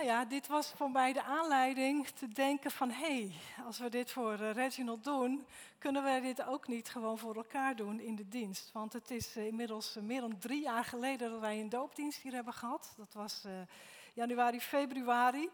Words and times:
nou 0.00 0.12
ja, 0.12 0.24
dit 0.24 0.46
was 0.46 0.72
voor 0.76 0.90
mij 0.90 1.12
de 1.12 1.22
aanleiding 1.22 2.08
te 2.08 2.28
denken 2.28 2.70
van... 2.70 2.90
hé, 2.90 3.04
hey, 3.04 3.32
als 3.66 3.78
we 3.78 3.88
dit 3.88 4.10
voor 4.10 4.40
uh, 4.40 4.52
Reginald 4.52 5.04
doen, 5.04 5.46
kunnen 5.78 6.04
we 6.04 6.20
dit 6.20 6.46
ook 6.46 6.68
niet 6.68 6.88
gewoon 6.88 7.18
voor 7.18 7.36
elkaar 7.36 7.76
doen 7.76 8.00
in 8.00 8.16
de 8.16 8.28
dienst. 8.28 8.70
Want 8.72 8.92
het 8.92 9.10
is 9.10 9.36
uh, 9.36 9.46
inmiddels 9.46 9.96
uh, 9.96 10.02
meer 10.02 10.20
dan 10.20 10.38
drie 10.38 10.62
jaar 10.62 10.84
geleden 10.84 11.30
dat 11.30 11.40
wij 11.40 11.60
een 11.60 11.68
doopdienst 11.68 12.22
hier 12.22 12.32
hebben 12.32 12.52
gehad. 12.52 12.94
Dat 12.96 13.12
was 13.12 13.44
januari, 14.14 14.60
februari 14.60 15.50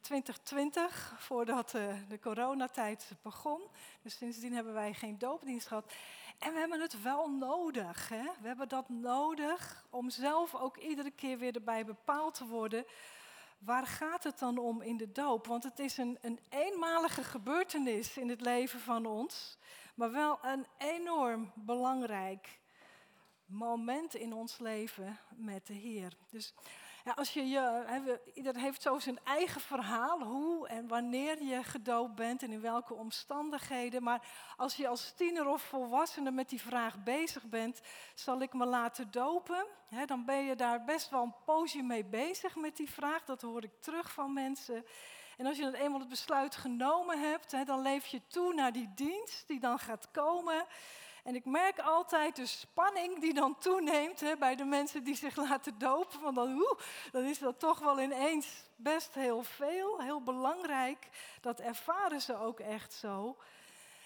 2020, 0.00 1.14
voordat 1.18 1.70
de 2.08 2.18
coronatijd 2.20 3.10
begon. 3.22 3.60
Dus 4.02 4.16
sindsdien 4.16 4.54
hebben 4.54 4.74
wij 4.74 4.94
geen 4.94 5.18
doopdienst 5.18 5.66
gehad. 5.66 5.92
En 6.38 6.52
we 6.52 6.58
hebben 6.58 6.80
het 6.80 7.02
wel 7.02 7.30
nodig. 7.30 8.08
Hè? 8.08 8.24
We 8.40 8.46
hebben 8.46 8.68
dat 8.68 8.88
nodig 8.88 9.84
om 9.90 10.10
zelf 10.10 10.54
ook 10.54 10.76
iedere 10.76 11.10
keer 11.10 11.38
weer 11.38 11.54
erbij 11.54 11.84
bepaald 11.84 12.34
te 12.34 12.46
worden 12.46 12.84
waar 13.64 13.86
gaat 13.86 14.24
het 14.24 14.38
dan 14.38 14.58
om 14.58 14.82
in 14.82 14.96
de 14.96 15.12
doop? 15.12 15.46
Want 15.46 15.62
het 15.62 15.78
is 15.78 15.96
een, 15.96 16.18
een 16.20 16.38
eenmalige 16.48 17.24
gebeurtenis 17.24 18.16
in 18.16 18.28
het 18.28 18.40
leven 18.40 18.80
van 18.80 19.06
ons, 19.06 19.58
maar 19.94 20.12
wel 20.12 20.38
een 20.42 20.66
enorm 20.78 21.52
belangrijk 21.54 22.60
moment 23.46 24.14
in 24.14 24.32
ons 24.32 24.58
leven 24.58 25.18
met 25.36 25.66
de 25.66 25.72
Heer. 25.72 26.16
Dus 26.30 26.54
ja, 27.04 27.12
als 27.12 27.32
je, 27.32 27.48
je, 27.48 28.20
ieder 28.34 28.56
heeft 28.56 28.82
zo 28.82 28.98
zijn 28.98 29.18
eigen 29.24 29.60
verhaal, 29.60 30.20
hoe 30.20 30.68
en 30.68 30.88
wanneer 30.88 31.42
je 31.42 31.62
gedoopt 31.62 32.14
bent 32.14 32.42
en 32.42 32.52
in 32.52 32.60
welke 32.60 32.94
omstandigheden. 32.94 34.02
Maar 34.02 34.26
als 34.56 34.76
je 34.76 34.88
als 34.88 35.12
tiener 35.16 35.46
of 35.46 35.62
volwassene 35.62 36.30
met 36.30 36.48
die 36.48 36.60
vraag 36.60 37.02
bezig 37.02 37.44
bent, 37.44 37.80
zal 38.14 38.40
ik 38.40 38.52
me 38.52 38.66
laten 38.66 39.10
dopen? 39.10 39.66
dan 40.06 40.24
ben 40.24 40.44
je 40.44 40.56
daar 40.56 40.84
best 40.84 41.10
wel 41.10 41.22
een 41.22 41.34
poosje 41.44 41.82
mee 41.82 42.04
bezig 42.04 42.56
met 42.56 42.76
die 42.76 42.90
vraag. 42.90 43.24
Dat 43.24 43.42
hoor 43.42 43.62
ik 43.62 43.80
terug 43.80 44.12
van 44.12 44.32
mensen. 44.32 44.84
En 45.36 45.46
als 45.46 45.56
je 45.56 45.62
dan 45.62 45.74
eenmaal 45.74 46.00
het 46.00 46.08
besluit 46.08 46.56
genomen 46.56 47.20
hebt, 47.30 47.66
dan 47.66 47.82
leef 47.82 48.06
je 48.06 48.26
toe 48.26 48.54
naar 48.54 48.72
die 48.72 48.90
dienst 48.94 49.48
die 49.48 49.60
dan 49.60 49.78
gaat 49.78 50.10
komen. 50.10 50.66
En 51.22 51.34
ik 51.34 51.44
merk 51.44 51.78
altijd 51.78 52.36
de 52.36 52.46
spanning 52.46 53.20
die 53.20 53.34
dan 53.34 53.58
toeneemt 53.58 54.20
hè, 54.20 54.36
bij 54.36 54.56
de 54.56 54.64
mensen 54.64 55.04
die 55.04 55.14
zich 55.14 55.36
laten 55.36 55.78
dopen. 55.78 56.20
Want 56.20 56.36
dan, 56.36 56.52
oeh, 56.52 56.78
dan 57.12 57.24
is 57.24 57.38
dat 57.38 57.58
toch 57.58 57.78
wel 57.78 58.00
ineens 58.00 58.46
best 58.76 59.14
heel 59.14 59.42
veel, 59.42 60.00
heel 60.00 60.22
belangrijk. 60.22 61.08
Dat 61.40 61.60
ervaren 61.60 62.20
ze 62.20 62.36
ook 62.38 62.60
echt 62.60 62.92
zo. 62.92 63.36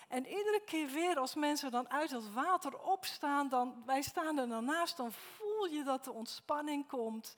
En 0.08 0.26
iedere 0.26 0.60
keer 0.64 0.88
weer 0.88 1.18
als 1.18 1.34
mensen 1.34 1.70
dan 1.70 1.90
uit 1.90 2.10
het 2.10 2.32
water 2.32 2.78
opstaan, 2.78 3.48
dan, 3.48 3.82
wij 3.86 4.02
staan 4.02 4.38
er 4.38 4.48
dan 4.48 4.64
naast, 4.64 4.96
dan 4.96 5.12
voel 5.12 5.66
je 5.66 5.82
dat 5.82 6.04
de 6.04 6.12
ontspanning 6.12 6.86
komt. 6.86 7.36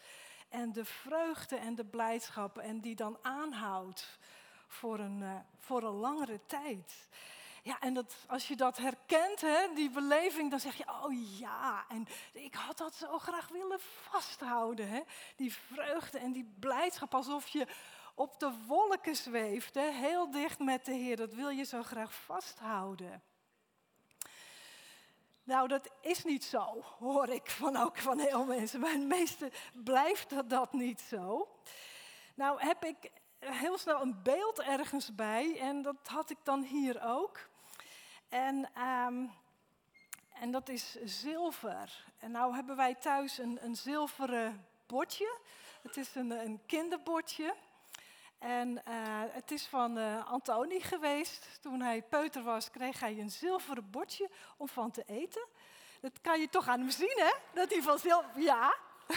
En 0.48 0.72
de 0.72 0.84
vreugde 0.84 1.56
en 1.56 1.74
de 1.74 1.84
blijdschap 1.84 2.58
en 2.58 2.80
die 2.80 2.94
dan 2.94 3.18
aanhoudt 3.22 4.18
voor 4.66 4.98
een, 4.98 5.20
uh, 5.20 5.34
voor 5.58 5.82
een 5.82 5.96
langere 5.96 6.40
tijd. 6.46 7.08
Ja, 7.68 7.80
en 7.80 7.94
dat, 7.94 8.14
als 8.26 8.48
je 8.48 8.56
dat 8.56 8.76
herkent, 8.76 9.40
hè, 9.40 9.74
die 9.74 9.90
beleving, 9.90 10.50
dan 10.50 10.60
zeg 10.60 10.76
je, 10.76 10.84
oh 11.02 11.38
ja, 11.38 11.84
en 11.88 12.06
ik 12.32 12.54
had 12.54 12.78
dat 12.78 12.94
zo 12.94 13.18
graag 13.18 13.48
willen 13.48 13.80
vasthouden. 13.80 14.88
Hè. 14.88 15.00
Die 15.36 15.54
vreugde 15.54 16.18
en 16.18 16.32
die 16.32 16.54
blijdschap, 16.58 17.14
alsof 17.14 17.48
je 17.48 17.66
op 18.14 18.38
de 18.38 18.52
wolken 18.66 19.16
zweeft, 19.16 19.74
hè, 19.74 19.90
heel 19.90 20.30
dicht 20.30 20.58
met 20.58 20.84
de 20.84 20.92
Heer. 20.92 21.16
Dat 21.16 21.34
wil 21.34 21.48
je 21.48 21.64
zo 21.64 21.82
graag 21.82 22.14
vasthouden. 22.14 23.22
Nou, 25.42 25.68
dat 25.68 25.90
is 26.00 26.24
niet 26.24 26.44
zo, 26.44 26.84
hoor 26.98 27.28
ik 27.28 27.50
van 27.50 27.76
ook 27.76 27.98
van 27.98 28.18
heel 28.18 28.44
mensen. 28.44 28.80
Bij 28.80 28.92
de 28.92 29.06
meesten 29.06 29.52
blijft 29.72 30.30
dat, 30.30 30.50
dat 30.50 30.72
niet 30.72 31.00
zo. 31.00 31.48
Nou 32.34 32.60
heb 32.60 32.84
ik 32.84 33.10
heel 33.38 33.78
snel 33.78 34.00
een 34.00 34.22
beeld 34.22 34.60
ergens 34.60 35.14
bij 35.14 35.58
en 35.60 35.82
dat 35.82 35.96
had 36.04 36.30
ik 36.30 36.38
dan 36.42 36.62
hier 36.62 37.02
ook. 37.02 37.48
En, 38.28 38.70
ehm, 38.74 39.26
en 40.32 40.50
dat 40.50 40.68
is 40.68 40.96
zilver. 41.04 42.04
En 42.18 42.30
nou 42.30 42.54
hebben 42.54 42.76
wij 42.76 42.94
thuis 42.94 43.38
een, 43.38 43.58
een 43.60 43.76
zilveren 43.76 44.66
bordje. 44.86 45.38
Het 45.82 45.96
is 45.96 46.14
een, 46.14 46.30
een 46.30 46.60
kinderbordje. 46.66 47.54
En 48.38 48.82
uh, 48.88 49.22
het 49.28 49.50
is 49.50 49.66
van 49.66 49.98
uh, 49.98 50.30
Antoni 50.30 50.80
geweest. 50.80 51.58
Toen 51.60 51.80
hij 51.80 52.02
peuter 52.02 52.42
was, 52.42 52.70
kreeg 52.70 53.00
hij 53.00 53.18
een 53.18 53.30
zilveren 53.30 53.90
bordje 53.90 54.30
om 54.56 54.68
van 54.68 54.90
te 54.90 55.02
eten. 55.06 55.46
Dat 56.00 56.20
kan 56.20 56.40
je 56.40 56.48
toch 56.48 56.68
aan 56.68 56.80
hem 56.80 56.90
zien, 56.90 57.16
hè? 57.16 57.32
Dat 57.54 57.70
hij 57.70 57.82
van 57.82 57.98
zilver... 57.98 58.40
Ja. 58.40 58.74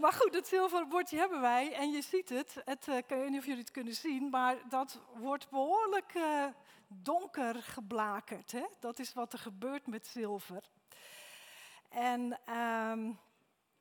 maar 0.00 0.12
goed, 0.12 0.32
dat 0.32 0.46
zilveren 0.46 0.88
bordje 0.88 1.18
hebben 1.18 1.40
wij. 1.40 1.72
En 1.72 1.90
je 1.90 2.02
ziet 2.02 2.28
het. 2.28 2.56
het 2.64 2.86
uh, 2.86 2.96
ik 2.96 3.08
weet 3.08 3.28
niet 3.28 3.38
of 3.38 3.46
jullie 3.46 3.60
het 3.60 3.70
kunnen 3.70 3.94
zien. 3.94 4.30
Maar 4.30 4.56
dat 4.68 4.98
wordt 5.14 5.50
behoorlijk 5.50 6.12
donker 7.02 7.62
geblakerd. 7.62 8.52
Hè? 8.52 8.66
Dat 8.80 8.98
is 8.98 9.12
wat 9.12 9.32
er 9.32 9.38
gebeurt 9.38 9.86
met 9.86 10.06
zilver. 10.06 10.62
En 11.88 12.40
ehm, 12.44 13.12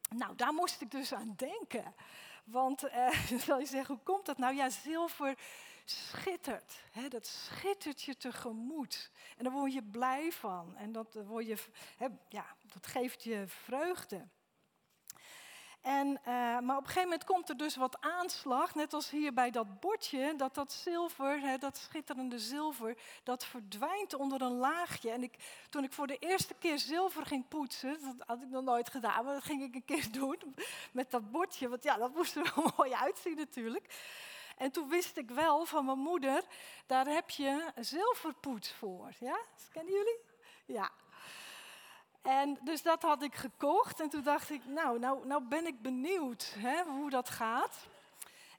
nou, 0.09 0.35
daar 0.35 0.53
moest 0.53 0.81
ik 0.81 0.91
dus 0.91 1.13
aan 1.13 1.33
denken. 1.35 1.95
Want 2.43 2.83
uh, 2.87 3.11
zal 3.39 3.59
je 3.59 3.65
zeggen, 3.65 3.95
hoe 3.95 4.03
komt 4.03 4.25
dat 4.25 4.37
nou? 4.37 4.55
Ja, 4.55 4.69
zilver 4.69 5.37
schittert. 5.85 6.83
Hè? 6.91 7.07
Dat 7.07 7.27
schittert 7.27 8.01
je 8.01 8.17
tegemoet. 8.17 9.11
En 9.37 9.43
daar 9.43 9.53
word 9.53 9.73
je 9.73 9.83
blij 9.83 10.31
van. 10.31 10.75
En 10.75 10.91
dat, 10.91 11.13
word 11.25 11.47
je, 11.47 11.57
hè, 11.97 12.07
ja, 12.29 12.45
dat 12.73 12.87
geeft 12.87 13.23
je 13.23 13.43
vreugde. 13.47 14.27
En, 15.83 16.07
uh, 16.07 16.25
maar 16.59 16.77
op 16.77 16.81
een 16.81 16.87
gegeven 16.87 17.03
moment 17.03 17.23
komt 17.23 17.49
er 17.49 17.57
dus 17.57 17.75
wat 17.75 17.97
aanslag, 17.99 18.75
net 18.75 18.93
als 18.93 19.09
hier 19.09 19.33
bij 19.33 19.51
dat 19.51 19.79
bordje, 19.79 20.33
dat 20.37 20.55
dat 20.55 20.71
zilver, 20.71 21.39
hè, 21.39 21.57
dat 21.57 21.77
schitterende 21.77 22.39
zilver, 22.39 22.97
dat 23.23 23.45
verdwijnt 23.45 24.13
onder 24.13 24.41
een 24.41 24.57
laagje. 24.57 25.11
En 25.11 25.23
ik, 25.23 25.35
toen 25.69 25.83
ik 25.83 25.93
voor 25.93 26.07
de 26.07 26.17
eerste 26.17 26.53
keer 26.53 26.79
zilver 26.79 27.25
ging 27.25 27.47
poetsen, 27.47 27.97
dat 28.01 28.27
had 28.27 28.41
ik 28.41 28.49
nog 28.49 28.63
nooit 28.63 28.89
gedaan, 28.89 29.25
maar 29.25 29.33
dat 29.33 29.43
ging 29.43 29.63
ik 29.63 29.75
een 29.75 29.85
keer 29.85 30.11
doen 30.19 30.55
met 30.91 31.11
dat 31.11 31.31
bordje, 31.31 31.69
want 31.69 31.83
ja, 31.83 31.97
dat 31.97 32.15
moest 32.15 32.35
er 32.35 32.51
wel 32.55 32.71
mooi 32.77 32.93
uitzien 32.93 33.35
natuurlijk. 33.35 33.93
En 34.57 34.71
toen 34.71 34.89
wist 34.89 35.17
ik 35.17 35.29
wel 35.29 35.65
van 35.65 35.85
mijn 35.85 35.99
moeder, 35.99 36.43
daar 36.85 37.05
heb 37.05 37.29
je 37.29 37.71
zilverpoets 37.75 38.73
voor. 38.73 39.11
Ja, 39.19 39.39
kennen 39.71 39.93
jullie? 39.93 40.19
Ja, 40.65 40.91
en 42.23 42.57
dus 42.61 42.81
dat 42.81 43.01
had 43.01 43.23
ik 43.23 43.35
gekocht. 43.35 43.99
En 43.99 44.09
toen 44.09 44.23
dacht 44.23 44.49
ik, 44.49 44.65
nou, 44.65 44.99
nou, 44.99 45.27
nou 45.27 45.43
ben 45.43 45.65
ik 45.65 45.81
benieuwd 45.81 46.53
hè, 46.57 46.83
hoe 46.83 47.09
dat 47.09 47.29
gaat. 47.29 47.87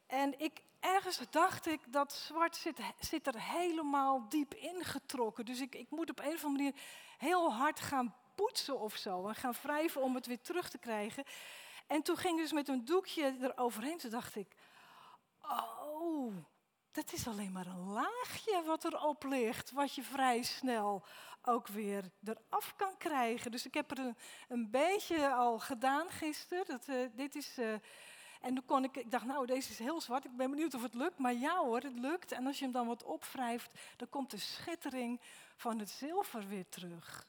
En 0.07 0.41
ik, 0.41 0.63
ergens 0.81 1.21
dacht 1.31 1.67
ik, 1.67 1.81
dat 1.87 2.13
zwart 2.13 2.57
zit, 2.57 2.79
zit 3.01 3.27
er 3.27 3.41
helemaal 3.41 4.29
diep 4.29 4.55
ingetrokken. 4.55 5.45
Dus 5.45 5.61
ik, 5.61 5.75
ik 5.75 5.91
moet 5.91 6.11
op 6.11 6.19
een 6.19 6.35
of 6.35 6.45
andere 6.45 6.63
manier 6.63 6.81
heel 7.19 7.53
hard 7.53 7.81
gaan 7.81 8.15
poetsen 8.35 8.81
of 8.81 8.97
zo. 8.97 9.29
En 9.29 9.35
gaan 9.35 9.55
wrijven 9.63 10.03
om 10.03 10.15
het 10.15 10.27
weer 10.27 10.41
terug 10.41 10.71
te 10.71 10.79
krijgen. 10.79 11.25
En 11.87 12.03
toen 12.03 12.17
ging 12.17 12.37
ik 12.37 12.43
dus 12.43 12.53
met 12.53 12.69
een 12.69 12.85
doekje 12.85 13.37
eroverheen. 13.41 13.99
Toen 13.99 14.11
dacht 14.11 14.37
ik, 14.37 14.49
oh, 15.43 16.35
dat 16.95 17.13
is 17.13 17.29
alleen 17.29 17.53
maar 17.53 17.67
een 17.67 17.93
laagje 17.93 18.63
wat 18.67 18.85
erop 18.85 19.25
ligt. 19.25 19.71
Wat 19.71 19.95
je 19.95 20.03
vrij 20.03 20.43
snel 20.43 21.05
ook 21.43 21.69
weer 21.69 22.11
eraf 22.25 22.75
kan 22.77 22.97
krijgen. 22.97 23.51
Dus 23.51 23.67
ik 23.67 23.75
heb 23.75 23.91
er 23.91 23.99
een, 23.99 24.17
een 24.49 24.71
beetje 24.71 25.33
al 25.33 25.59
gedaan 25.59 26.11
gisteren. 26.11 26.65
Dat, 26.67 26.89
uh, 26.89 27.09
dit 27.15 27.35
is, 27.35 27.59
uh, 27.59 27.73
en 28.41 28.55
toen 28.55 28.65
kon 28.65 28.85
ik, 28.85 28.97
ik 28.97 29.11
dacht, 29.11 29.25
nou, 29.25 29.47
deze 29.47 29.71
is 29.71 29.79
heel 29.79 30.01
zwart. 30.01 30.25
Ik 30.25 30.37
ben 30.37 30.51
benieuwd 30.51 30.75
of 30.75 30.83
het 30.83 30.95
lukt. 30.95 31.19
Maar 31.19 31.35
ja 31.35 31.57
hoor, 31.57 31.81
het 31.81 31.99
lukt. 31.99 32.33
En 32.33 32.47
als 32.47 32.59
je 32.59 32.65
hem 32.65 32.73
dan 32.73 32.87
wat 32.87 33.03
opwrijft, 33.03 33.79
dan 33.97 34.09
komt 34.09 34.31
de 34.31 34.39
schittering 34.39 35.21
van 35.57 35.79
het 35.79 35.91
zilver 35.91 36.49
weer 36.49 36.69
terug. 36.69 37.27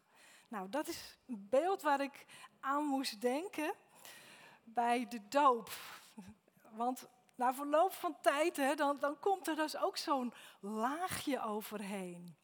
Nou, 0.48 0.70
dat 0.70 0.88
is 0.88 1.18
een 1.28 1.48
beeld 1.50 1.82
waar 1.82 2.02
ik 2.02 2.26
aan 2.60 2.84
moest 2.84 3.22
denken 3.22 3.74
bij 4.64 5.08
de 5.08 5.28
doop. 5.28 5.70
Want 6.72 7.08
na 7.36 7.54
verloop 7.54 7.94
van 7.94 8.18
tijd, 8.22 8.58
hè, 8.58 8.76
dan, 8.76 9.00
dan 9.00 9.20
komt 9.20 9.48
er 9.48 9.56
dus 9.56 9.78
ook 9.78 9.98
zo'n 9.98 10.34
laagje 10.60 11.42
overheen. 11.42 12.36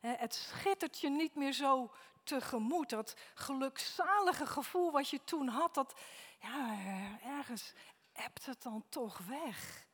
Het 0.00 0.34
schittert 0.34 1.00
je 1.00 1.10
niet 1.10 1.34
meer 1.34 1.52
zo 1.52 1.90
tegemoet. 2.22 2.90
Dat 2.90 3.16
gelukzalige 3.34 4.46
gevoel 4.46 4.90
wat 4.90 5.08
je 5.08 5.24
toen 5.24 5.48
had, 5.48 5.74
dat 5.74 6.00
ja, 6.40 6.78
ergens 7.22 7.72
hebt 8.12 8.46
het 8.46 8.62
dan 8.62 8.84
toch 8.88 9.18
weg. 9.18 9.86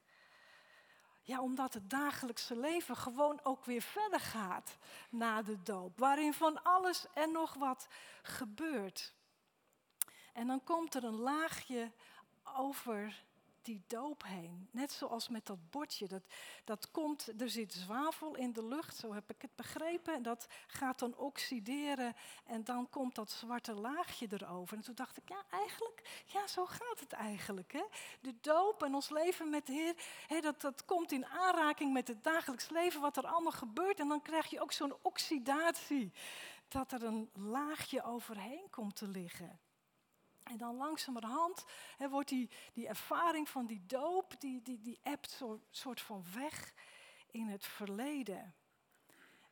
Ja, 1.23 1.41
omdat 1.41 1.75
het 1.75 1.91
dagelijkse 1.91 2.57
leven 2.57 2.97
gewoon 2.97 3.41
ook 3.43 3.65
weer 3.65 3.83
verder 3.83 4.21
gaat 4.21 4.77
na 5.11 5.43
de 5.43 5.63
doop. 5.63 5.99
Waarin 5.99 6.35
van 6.35 6.63
alles 6.63 7.07
en 7.15 7.33
nog 7.33 7.55
wat 7.55 7.87
gebeurt. 8.23 9.15
En 10.33 10.47
dan 10.47 10.65
komt 10.65 10.95
er 10.95 11.05
een 11.05 11.21
laagje 11.21 11.93
over 12.57 13.25
die 13.65 13.83
doop 13.87 14.23
heen. 14.27 14.69
Net 14.71 14.93
zoals 14.93 15.29
met 15.29 15.47
dat 15.47 15.71
bordje. 15.71 16.09
Dat, 16.09 16.23
dat 16.65 16.91
komt, 16.91 17.41
er 17.41 17.51
zit 17.51 17.73
zwavel 17.73 18.37
in 18.37 18.53
de 18.53 18.67
lucht, 18.67 18.97
zo 18.97 19.13
heb 19.13 19.31
ik 19.31 19.43
het 19.43 19.57
begrepen. 19.57 20.15
En 20.15 20.23
dat 20.23 20.47
gaat 20.67 20.99
dan 20.99 21.17
oxideren 21.17 22.15
en 22.45 22.65
dan 22.65 22.91
komt 22.91 23.15
dat 23.15 23.31
zwarte 23.31 23.75
laagje 23.75 24.27
erover. 24.31 24.77
En 24.77 24.83
toen 24.83 24.95
dacht 24.95 25.17
ik, 25.17 25.29
ja, 25.29 25.45
eigenlijk, 25.51 26.25
ja, 26.27 26.47
zo 26.47 26.67
gaat 26.67 27.01
het 27.01 27.13
eigenlijk. 27.13 27.73
Hè? 27.73 27.85
De 28.21 28.35
doop 28.41 28.83
en 28.83 28.95
ons 28.95 29.11
leven 29.11 29.51
met 29.51 29.67
de 29.67 29.95
Heer, 30.27 30.43
dat, 30.43 30.61
dat 30.61 30.85
komt 30.85 31.13
in 31.13 31.27
aanraking 31.27 31.93
met 31.93 32.09
het 32.09 32.25
dagelijks 32.25 32.69
leven, 32.69 33.01
wat 33.01 33.17
er 33.17 33.27
allemaal 33.27 33.53
gebeurt. 33.53 34.01
En 34.01 34.09
dan 34.09 34.23
krijg 34.23 34.47
je 34.47 34.61
ook 34.61 34.73
zo'n 34.73 34.95
oxidatie, 35.03 36.13
dat 36.69 36.93
er 36.93 37.03
een 37.03 37.31
laagje 37.33 38.05
overheen 38.05 38.71
komt 38.71 38.97
te 38.97 39.09
liggen. 39.09 39.59
En 40.45 40.57
dan 40.57 40.77
langzamerhand 40.77 41.65
wordt 42.11 42.29
die, 42.29 42.51
die 42.73 42.89
ervaring 42.89 43.49
van 43.49 43.67
die 43.67 43.87
doop, 43.87 44.41
die, 44.41 44.63
die, 44.63 44.81
die 44.81 44.99
ebt 45.03 45.43
soort 45.71 46.01
van 46.01 46.25
weg 46.35 46.75
in 47.31 47.47
het 47.47 47.65
verleden. 47.65 48.55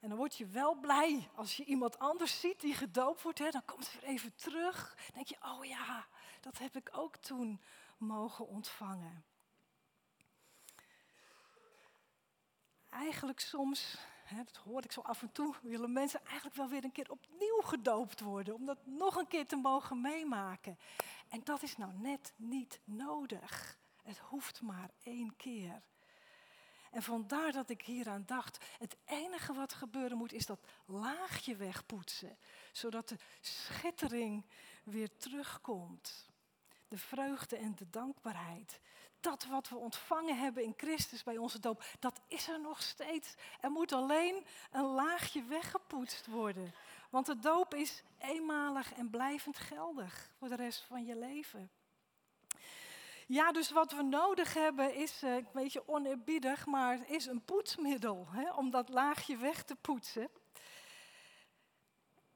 En 0.00 0.08
dan 0.08 0.18
word 0.18 0.36
je 0.36 0.46
wel 0.46 0.74
blij 0.74 1.28
als 1.34 1.56
je 1.56 1.64
iemand 1.64 1.98
anders 1.98 2.40
ziet 2.40 2.60
die 2.60 2.74
gedoopt 2.74 3.22
wordt. 3.22 3.38
Dan 3.38 3.64
komt 3.64 3.92
het 3.92 4.00
weer 4.00 4.10
even 4.10 4.34
terug. 4.34 4.94
Dan 4.96 5.14
denk 5.14 5.26
je, 5.26 5.36
oh 5.42 5.64
ja, 5.64 6.06
dat 6.40 6.58
heb 6.58 6.76
ik 6.76 6.88
ook 6.92 7.16
toen 7.16 7.60
mogen 7.98 8.46
ontvangen. 8.46 9.24
Eigenlijk 12.88 13.40
soms 13.40 13.98
dat 14.30 14.56
hoor 14.56 14.84
ik 14.84 14.92
zo 14.92 15.00
af 15.00 15.22
en 15.22 15.32
toe, 15.32 15.54
willen 15.62 15.92
mensen 15.92 16.24
eigenlijk 16.24 16.56
wel 16.56 16.68
weer 16.68 16.84
een 16.84 16.92
keer 16.92 17.10
opnieuw 17.10 17.60
gedoopt 17.60 18.20
worden, 18.20 18.54
om 18.54 18.66
dat 18.66 18.86
nog 18.86 19.16
een 19.16 19.26
keer 19.26 19.46
te 19.46 19.56
mogen 19.56 20.00
meemaken. 20.00 20.78
En 21.28 21.40
dat 21.44 21.62
is 21.62 21.76
nou 21.76 21.92
net 21.92 22.32
niet 22.36 22.80
nodig. 22.84 23.78
Het 24.02 24.18
hoeft 24.18 24.60
maar 24.60 24.90
één 25.02 25.36
keer. 25.36 25.82
En 26.90 27.02
vandaar 27.02 27.52
dat 27.52 27.70
ik 27.70 27.82
hieraan 27.82 28.22
dacht, 28.26 28.64
het 28.78 28.96
enige 29.04 29.52
wat 29.52 29.72
gebeuren 29.72 30.16
moet 30.16 30.32
is 30.32 30.46
dat 30.46 30.66
laagje 30.86 31.56
wegpoetsen, 31.56 32.38
zodat 32.72 33.08
de 33.08 33.16
schittering 33.40 34.44
weer 34.84 35.16
terugkomt. 35.16 36.30
De 36.88 36.98
vreugde 36.98 37.56
en 37.56 37.74
de 37.74 37.90
dankbaarheid 37.90 38.80
dat 39.22 39.44
wat 39.44 39.68
we 39.68 39.76
ontvangen 39.76 40.38
hebben 40.38 40.64
in 40.64 40.74
Christus 40.76 41.22
bij 41.22 41.36
onze 41.36 41.58
doop, 41.58 41.84
dat 41.98 42.20
is 42.28 42.48
er 42.48 42.60
nog 42.60 42.82
steeds. 42.82 43.34
Er 43.60 43.70
moet 43.70 43.92
alleen 43.92 44.46
een 44.70 44.84
laagje 44.84 45.44
weggepoetst 45.44 46.26
worden. 46.26 46.74
Want 47.10 47.26
de 47.26 47.38
doop 47.38 47.74
is 47.74 48.02
eenmalig 48.18 48.92
en 48.92 49.10
blijvend 49.10 49.58
geldig 49.58 50.30
voor 50.38 50.48
de 50.48 50.56
rest 50.56 50.84
van 50.84 51.04
je 51.04 51.16
leven. 51.16 51.70
Ja, 53.26 53.52
dus 53.52 53.70
wat 53.70 53.92
we 53.92 54.02
nodig 54.02 54.54
hebben 54.54 54.94
is, 54.94 55.22
een 55.22 55.48
beetje 55.52 55.88
oneerbiedig, 55.88 56.66
maar 56.66 57.10
is 57.10 57.26
een 57.26 57.44
poetsmiddel 57.44 58.26
hè, 58.30 58.52
om 58.52 58.70
dat 58.70 58.88
laagje 58.88 59.36
weg 59.36 59.62
te 59.62 59.76
poetsen. 59.76 60.28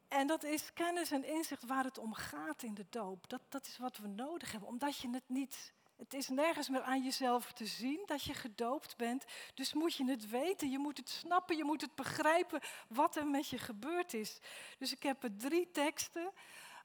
En 0.08 0.26
dat 0.26 0.42
is 0.42 0.72
kennis 0.72 1.10
en 1.10 1.24
inzicht 1.24 1.64
waar 1.64 1.84
het 1.84 1.98
om 1.98 2.14
gaat 2.14 2.62
in 2.62 2.74
de 2.74 2.86
doop. 2.90 3.28
Dat, 3.28 3.40
dat 3.48 3.66
is 3.66 3.78
wat 3.78 3.96
we 3.96 4.08
nodig 4.08 4.50
hebben, 4.50 4.68
omdat 4.68 4.98
je 4.98 5.10
het 5.10 5.28
niet 5.28 5.74
het 5.96 6.14
is 6.14 6.28
nergens 6.28 6.69
meer 6.69 6.82
aan 6.82 7.02
jezelf 7.02 7.52
te 7.52 7.66
zien 7.66 8.02
dat 8.06 8.22
je 8.22 8.34
gedoopt 8.34 8.96
bent. 8.96 9.25
Dus 9.54 9.72
moet 9.72 9.94
je 9.94 10.04
het 10.04 10.28
weten, 10.28 10.70
je 10.70 10.78
moet 10.78 10.96
het 10.96 11.08
snappen, 11.08 11.56
je 11.56 11.64
moet 11.64 11.81
het 11.81 11.94
begrijpen 11.94 12.60
wat 12.88 13.16
er 13.16 13.26
met 13.26 13.48
je 13.48 13.58
gebeurd 13.58 14.14
is. 14.14 14.38
Dus 14.78 14.93
ik 14.93 15.02
heb 15.02 15.22
er 15.22 15.37
drie 15.37 15.70
teksten 15.70 16.32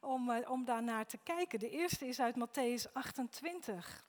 om, 0.02 0.30
uh, 0.30 0.50
om 0.50 0.66
daarnaar 0.66 1.06
te 1.06 1.18
kijken. 1.18 1.60
De 1.60 1.70
eerste 1.70 2.08
is 2.08 2.20
uit 2.20 2.36
Matthäus 2.36 2.92
28. 2.94 4.06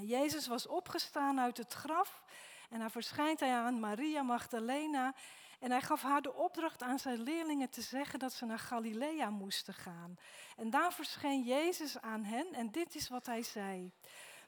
Jezus 0.00 0.46
was 0.46 0.66
opgestaan 0.66 1.40
uit 1.40 1.56
het 1.56 1.72
graf 1.72 2.22
en 2.70 2.78
dan 2.78 2.90
verschijnt 2.90 3.40
hij 3.40 3.54
aan 3.54 3.80
Maria 3.80 4.22
Magdalena 4.22 5.14
en 5.62 5.70
hij 5.70 5.82
gaf 5.82 6.02
haar 6.02 6.22
de 6.22 6.34
opdracht 6.34 6.82
aan 6.82 6.98
zijn 6.98 7.22
leerlingen 7.22 7.70
te 7.70 7.80
zeggen 7.80 8.18
dat 8.18 8.32
ze 8.32 8.44
naar 8.44 8.58
Galilea 8.58 9.30
moesten 9.30 9.74
gaan. 9.74 10.18
En 10.56 10.70
daar 10.70 10.92
verscheen 10.92 11.42
Jezus 11.42 12.00
aan 12.00 12.24
hen 12.24 12.46
en 12.52 12.70
dit 12.70 12.94
is 12.94 13.08
wat 13.08 13.26
hij 13.26 13.42
zei. 13.42 13.92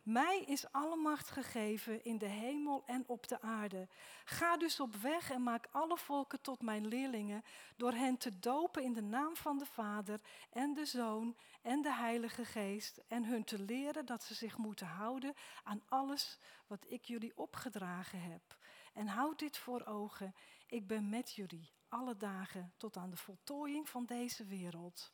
Mij 0.02 0.44
is 0.46 0.72
alle 0.72 0.96
macht 0.96 1.31
gegeven 1.31 2.05
in 2.05 2.19
de 2.19 2.26
hemel 2.26 2.82
en 2.87 3.05
op 3.06 3.28
de 3.28 3.40
aarde. 3.40 3.88
Ga 4.25 4.56
dus 4.56 4.81
op 4.81 4.94
weg 4.94 5.31
en 5.31 5.43
maak 5.43 5.69
alle 5.70 5.96
volken 5.96 6.40
tot 6.40 6.62
mijn 6.62 6.87
leerlingen 6.87 7.43
door 7.76 7.93
hen 7.93 8.17
te 8.17 8.38
dopen 8.38 8.82
in 8.82 8.93
de 8.93 9.02
naam 9.02 9.37
van 9.37 9.58
de 9.58 9.67
Vader 9.67 10.20
en 10.52 10.75
de 10.75 10.84
Zoon 10.84 11.37
en 11.62 11.82
de 11.82 11.93
Heilige 11.93 12.44
Geest 12.44 13.00
en 13.08 13.25
hun 13.25 13.44
te 13.44 13.58
leren 13.58 14.06
dat 14.06 14.22
ze 14.22 14.34
zich 14.34 14.56
moeten 14.56 14.87
houden 14.87 15.34
aan 15.62 15.82
alles 15.88 16.38
wat 16.67 16.84
ik 16.88 17.05
jullie 17.05 17.37
opgedragen 17.37 18.20
heb. 18.22 18.56
En 18.94 19.06
houd 19.06 19.38
dit 19.38 19.58
voor 19.58 19.84
ogen. 19.84 20.34
Ik 20.66 20.87
ben 20.87 21.08
met 21.08 21.32
jullie 21.32 21.70
alle 21.88 22.16
dagen 22.16 22.72
tot 22.76 22.96
aan 22.96 23.11
de 23.11 23.16
voltooiing 23.16 23.88
van 23.88 24.05
deze 24.05 24.44
wereld. 24.44 25.12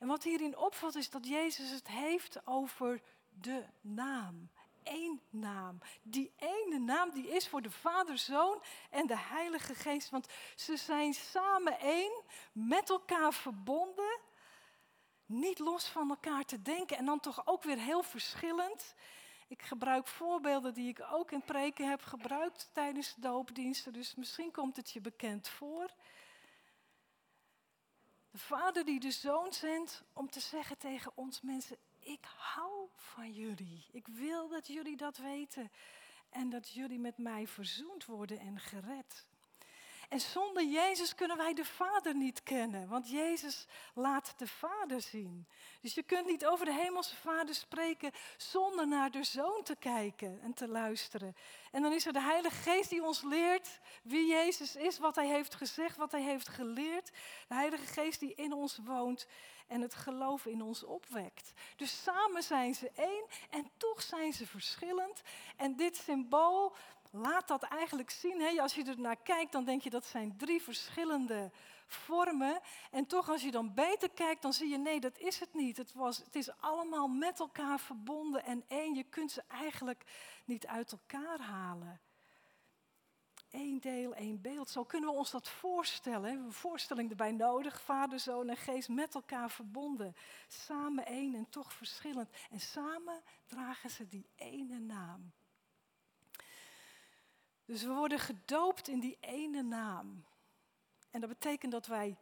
En 0.00 0.06
wat 0.06 0.22
hierin 0.22 0.56
opvalt 0.56 0.94
is 0.94 1.10
dat 1.10 1.26
Jezus 1.26 1.70
het 1.70 1.88
heeft 1.88 2.46
over 2.46 3.02
de 3.28 3.64
naam. 3.80 4.50
Eén 4.82 5.20
naam. 5.30 5.78
Die 6.02 6.32
ene 6.36 6.78
naam 6.78 7.10
die 7.10 7.28
is 7.28 7.48
voor 7.48 7.62
de 7.62 7.70
Vader, 7.70 8.18
Zoon 8.18 8.62
en 8.90 9.06
de 9.06 9.18
Heilige 9.18 9.74
Geest. 9.74 10.10
Want 10.10 10.26
ze 10.56 10.76
zijn 10.76 11.14
samen 11.14 11.78
één, 11.78 12.22
met 12.52 12.90
elkaar 12.90 13.32
verbonden. 13.32 14.20
Niet 15.26 15.58
los 15.58 15.88
van 15.88 16.10
elkaar 16.10 16.44
te 16.44 16.62
denken 16.62 16.96
en 16.96 17.04
dan 17.04 17.20
toch 17.20 17.46
ook 17.46 17.62
weer 17.62 17.78
heel 17.78 18.02
verschillend. 18.02 18.94
Ik 19.46 19.62
gebruik 19.62 20.06
voorbeelden 20.06 20.74
die 20.74 20.88
ik 20.88 21.00
ook 21.10 21.30
in 21.30 21.42
preken 21.42 21.88
heb 21.88 22.02
gebruikt 22.02 22.70
tijdens 22.72 23.14
de 23.14 23.20
doopdiensten, 23.20 23.92
dus 23.92 24.14
misschien 24.14 24.50
komt 24.50 24.76
het 24.76 24.90
je 24.90 25.00
bekend 25.00 25.48
voor. 25.48 25.90
De 28.30 28.38
vader 28.38 28.84
die 28.84 29.00
de 29.00 29.10
zoon 29.10 29.52
zendt 29.52 30.04
om 30.12 30.30
te 30.30 30.40
zeggen 30.40 30.78
tegen 30.78 31.12
ons 31.14 31.40
mensen, 31.40 31.76
ik 31.98 32.24
hou 32.36 32.88
van 32.96 33.32
jullie. 33.32 33.86
Ik 33.92 34.06
wil 34.06 34.48
dat 34.48 34.66
jullie 34.66 34.96
dat 34.96 35.16
weten 35.16 35.70
en 36.30 36.50
dat 36.50 36.70
jullie 36.70 36.98
met 36.98 37.18
mij 37.18 37.46
verzoend 37.46 38.04
worden 38.04 38.38
en 38.38 38.60
gered. 38.60 39.26
En 40.14 40.20
zonder 40.20 40.64
Jezus 40.64 41.14
kunnen 41.14 41.36
wij 41.36 41.54
de 41.54 41.64
Vader 41.64 42.14
niet 42.14 42.42
kennen, 42.42 42.88
want 42.88 43.10
Jezus 43.10 43.66
laat 43.94 44.34
de 44.36 44.46
Vader 44.46 45.00
zien. 45.00 45.46
Dus 45.80 45.94
je 45.94 46.02
kunt 46.02 46.26
niet 46.26 46.46
over 46.46 46.64
de 46.64 46.72
Hemelse 46.72 47.16
Vader 47.16 47.54
spreken 47.54 48.10
zonder 48.36 48.88
naar 48.88 49.10
de 49.10 49.24
Zoon 49.24 49.62
te 49.62 49.76
kijken 49.76 50.40
en 50.42 50.54
te 50.54 50.68
luisteren. 50.68 51.36
En 51.70 51.82
dan 51.82 51.92
is 51.92 52.06
er 52.06 52.12
de 52.12 52.20
Heilige 52.20 52.70
Geest 52.70 52.90
die 52.90 53.04
ons 53.04 53.22
leert 53.22 53.80
wie 54.02 54.26
Jezus 54.26 54.76
is, 54.76 54.98
wat 54.98 55.14
Hij 55.14 55.28
heeft 55.28 55.54
gezegd, 55.54 55.96
wat 55.96 56.12
Hij 56.12 56.22
heeft 56.22 56.48
geleerd. 56.48 57.10
De 57.48 57.54
Heilige 57.54 57.86
Geest 57.86 58.20
die 58.20 58.34
in 58.34 58.52
ons 58.52 58.78
woont 58.84 59.26
en 59.66 59.80
het 59.80 59.94
geloof 59.94 60.46
in 60.46 60.62
ons 60.62 60.84
opwekt. 60.84 61.52
Dus 61.76 62.02
samen 62.02 62.42
zijn 62.42 62.74
ze 62.74 62.90
één 62.94 63.26
en 63.50 63.70
toch 63.76 64.02
zijn 64.02 64.32
ze 64.32 64.46
verschillend. 64.46 65.22
En 65.56 65.76
dit 65.76 65.96
symbool 65.96 66.76
laat 67.14 67.48
dat 67.48 67.62
eigenlijk 67.62 68.10
zien. 68.10 68.40
Hè? 68.40 68.60
Als 68.60 68.74
je 68.74 68.84
er 68.84 69.00
naar 69.00 69.16
kijkt, 69.16 69.52
dan 69.52 69.64
denk 69.64 69.82
je 69.82 69.90
dat 69.90 70.06
zijn 70.06 70.36
drie 70.36 70.62
verschillende 70.62 71.50
vormen. 71.86 72.60
En 72.90 73.06
toch, 73.06 73.28
als 73.28 73.42
je 73.42 73.50
dan 73.50 73.74
beter 73.74 74.10
kijkt, 74.10 74.42
dan 74.42 74.52
zie 74.52 74.68
je 74.68 74.78
nee, 74.78 75.00
dat 75.00 75.18
is 75.18 75.40
het 75.40 75.54
niet. 75.54 75.76
Het, 75.76 75.92
was, 75.92 76.18
het 76.18 76.34
is 76.34 76.60
allemaal 76.60 77.08
met 77.08 77.38
elkaar 77.38 77.80
verbonden 77.80 78.44
en 78.44 78.64
één. 78.68 78.94
Je 78.94 79.04
kunt 79.04 79.30
ze 79.30 79.42
eigenlijk 79.48 80.04
niet 80.44 80.66
uit 80.66 80.92
elkaar 80.92 81.40
halen. 81.40 82.00
Eén 83.50 83.80
deel, 83.80 84.14
één 84.14 84.40
beeld. 84.40 84.70
Zo 84.70 84.84
kunnen 84.84 85.10
we 85.10 85.16
ons 85.16 85.30
dat 85.30 85.48
voorstellen. 85.48 86.22
We 86.22 86.28
hebben 86.28 86.46
een 86.46 86.52
voorstelling 86.52 87.10
erbij 87.10 87.32
nodig. 87.32 87.80
Vader, 87.80 88.20
Zoon 88.20 88.48
en 88.48 88.56
Geest 88.56 88.88
met 88.88 89.14
elkaar 89.14 89.50
verbonden. 89.50 90.16
Samen 90.48 91.06
één 91.06 91.34
en 91.34 91.48
toch 91.48 91.72
verschillend. 91.72 92.30
En 92.50 92.60
samen 92.60 93.22
dragen 93.46 93.90
ze 93.90 94.06
die 94.06 94.26
ene 94.36 94.78
naam. 94.78 95.32
Dus 97.64 97.82
we 97.82 97.92
worden 97.92 98.18
gedoopt 98.18 98.88
in 98.88 99.00
die 99.00 99.16
ene 99.20 99.62
naam. 99.62 100.24
En 101.10 101.20
dat 101.20 101.28
betekent 101.28 101.72
dat 101.72 101.86
wij 101.86 102.16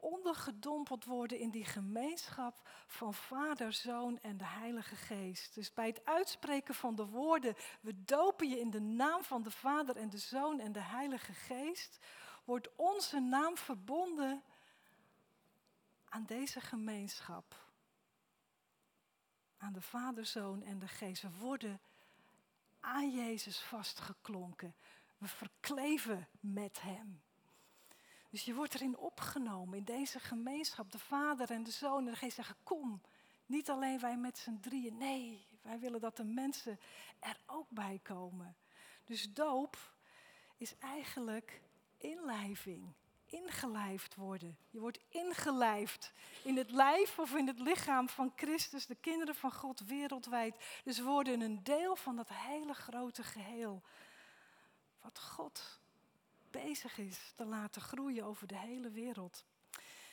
ondergedompeld 0.00 1.04
worden 1.04 1.38
in 1.38 1.50
die 1.50 1.64
gemeenschap 1.64 2.68
van 2.86 3.14
Vader, 3.14 3.72
Zoon 3.72 4.18
en 4.18 4.36
de 4.36 4.46
Heilige 4.46 4.96
Geest. 4.96 5.54
Dus 5.54 5.72
bij 5.72 5.86
het 5.86 6.04
uitspreken 6.04 6.74
van 6.74 6.94
de 6.94 7.06
woorden, 7.06 7.54
we 7.80 8.04
dopen 8.04 8.48
je 8.48 8.60
in 8.60 8.70
de 8.70 8.80
naam 8.80 9.22
van 9.22 9.42
de 9.42 9.50
Vader 9.50 9.96
en 9.96 10.10
de 10.10 10.18
Zoon 10.18 10.60
en 10.60 10.72
de 10.72 10.80
Heilige 10.80 11.32
Geest, 11.32 11.98
wordt 12.44 12.68
onze 12.76 13.20
naam 13.20 13.56
verbonden 13.56 14.42
aan 16.08 16.24
deze 16.24 16.60
gemeenschap. 16.60 17.66
Aan 19.56 19.72
de 19.72 19.80
Vader, 19.80 20.26
Zoon 20.26 20.62
en 20.62 20.78
de 20.78 20.88
Geest. 20.88 21.22
We 21.22 21.30
worden 21.38 21.80
aan 22.80 23.10
Jezus 23.10 23.58
vastgeklonken. 23.60 24.74
We 25.18 25.28
verkleven 25.28 26.28
met 26.40 26.80
Hem. 26.80 27.22
Dus 28.30 28.44
je 28.44 28.54
wordt 28.54 28.74
erin 28.74 28.96
opgenomen, 28.96 29.78
in 29.78 29.84
deze 29.84 30.20
gemeenschap. 30.20 30.90
De 30.92 30.98
Vader 30.98 31.50
en 31.50 31.62
de 31.62 31.70
Zoon 31.70 32.06
en 32.06 32.12
de 32.12 32.18
Geest 32.18 32.34
zeggen, 32.34 32.56
kom, 32.62 33.00
Niet 33.46 33.70
alleen 33.70 34.00
wij 34.00 34.16
met 34.16 34.38
z'n 34.38 34.60
drieën, 34.60 34.96
nee, 34.96 35.46
wij 35.62 35.78
willen 35.78 36.00
dat 36.00 36.16
de 36.16 36.24
mensen 36.24 36.80
er 37.20 37.40
ook 37.46 37.70
bij 37.70 38.00
komen. 38.02 38.56
Dus 39.04 39.32
doop 39.32 39.94
is 40.56 40.78
eigenlijk 40.78 41.62
inlijving, 41.96 42.94
ingelijfd 43.28 44.14
worden. 44.14 44.58
Je 44.70 44.80
wordt 44.80 44.98
ingelijfd 45.08 46.12
in 46.42 46.56
het 46.56 46.70
lijf 46.70 47.18
of 47.18 47.34
in 47.34 47.46
het 47.46 47.58
lichaam 47.58 48.08
van 48.08 48.32
Christus, 48.36 48.86
de 48.86 48.94
kinderen 48.94 49.34
van 49.34 49.52
God 49.52 49.80
wereldwijd. 49.80 50.56
Dus 50.84 50.98
we 50.98 51.04
worden 51.04 51.40
een 51.40 51.62
deel 51.62 51.96
van 51.96 52.16
dat 52.16 52.28
hele 52.32 52.74
grote 52.74 53.22
geheel. 53.22 53.82
Wat 55.00 55.20
God 55.20 55.80
bezig 56.50 56.98
is 56.98 57.32
te 57.36 57.44
laten 57.44 57.82
groeien 57.82 58.24
over 58.24 58.46
de 58.46 58.58
hele 58.58 58.90
wereld. 58.90 59.44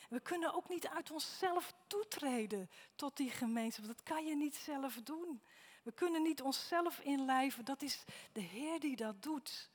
We 0.08 0.20
kunnen 0.20 0.54
ook 0.54 0.68
niet 0.68 0.88
uit 0.88 1.10
onszelf 1.10 1.74
toetreden 1.86 2.70
tot 2.94 3.16
die 3.16 3.30
gemeenschap. 3.30 3.86
Dat 3.86 4.02
kan 4.02 4.26
je 4.26 4.36
niet 4.36 4.54
zelf 4.54 4.94
doen. 4.94 5.40
We 5.82 5.92
kunnen 5.92 6.22
niet 6.22 6.42
onszelf 6.42 6.98
inlijven. 6.98 7.64
Dat 7.64 7.82
is 7.82 8.04
de 8.32 8.40
Heer 8.40 8.80
die 8.80 8.96
dat 8.96 9.22
doet. 9.22 9.70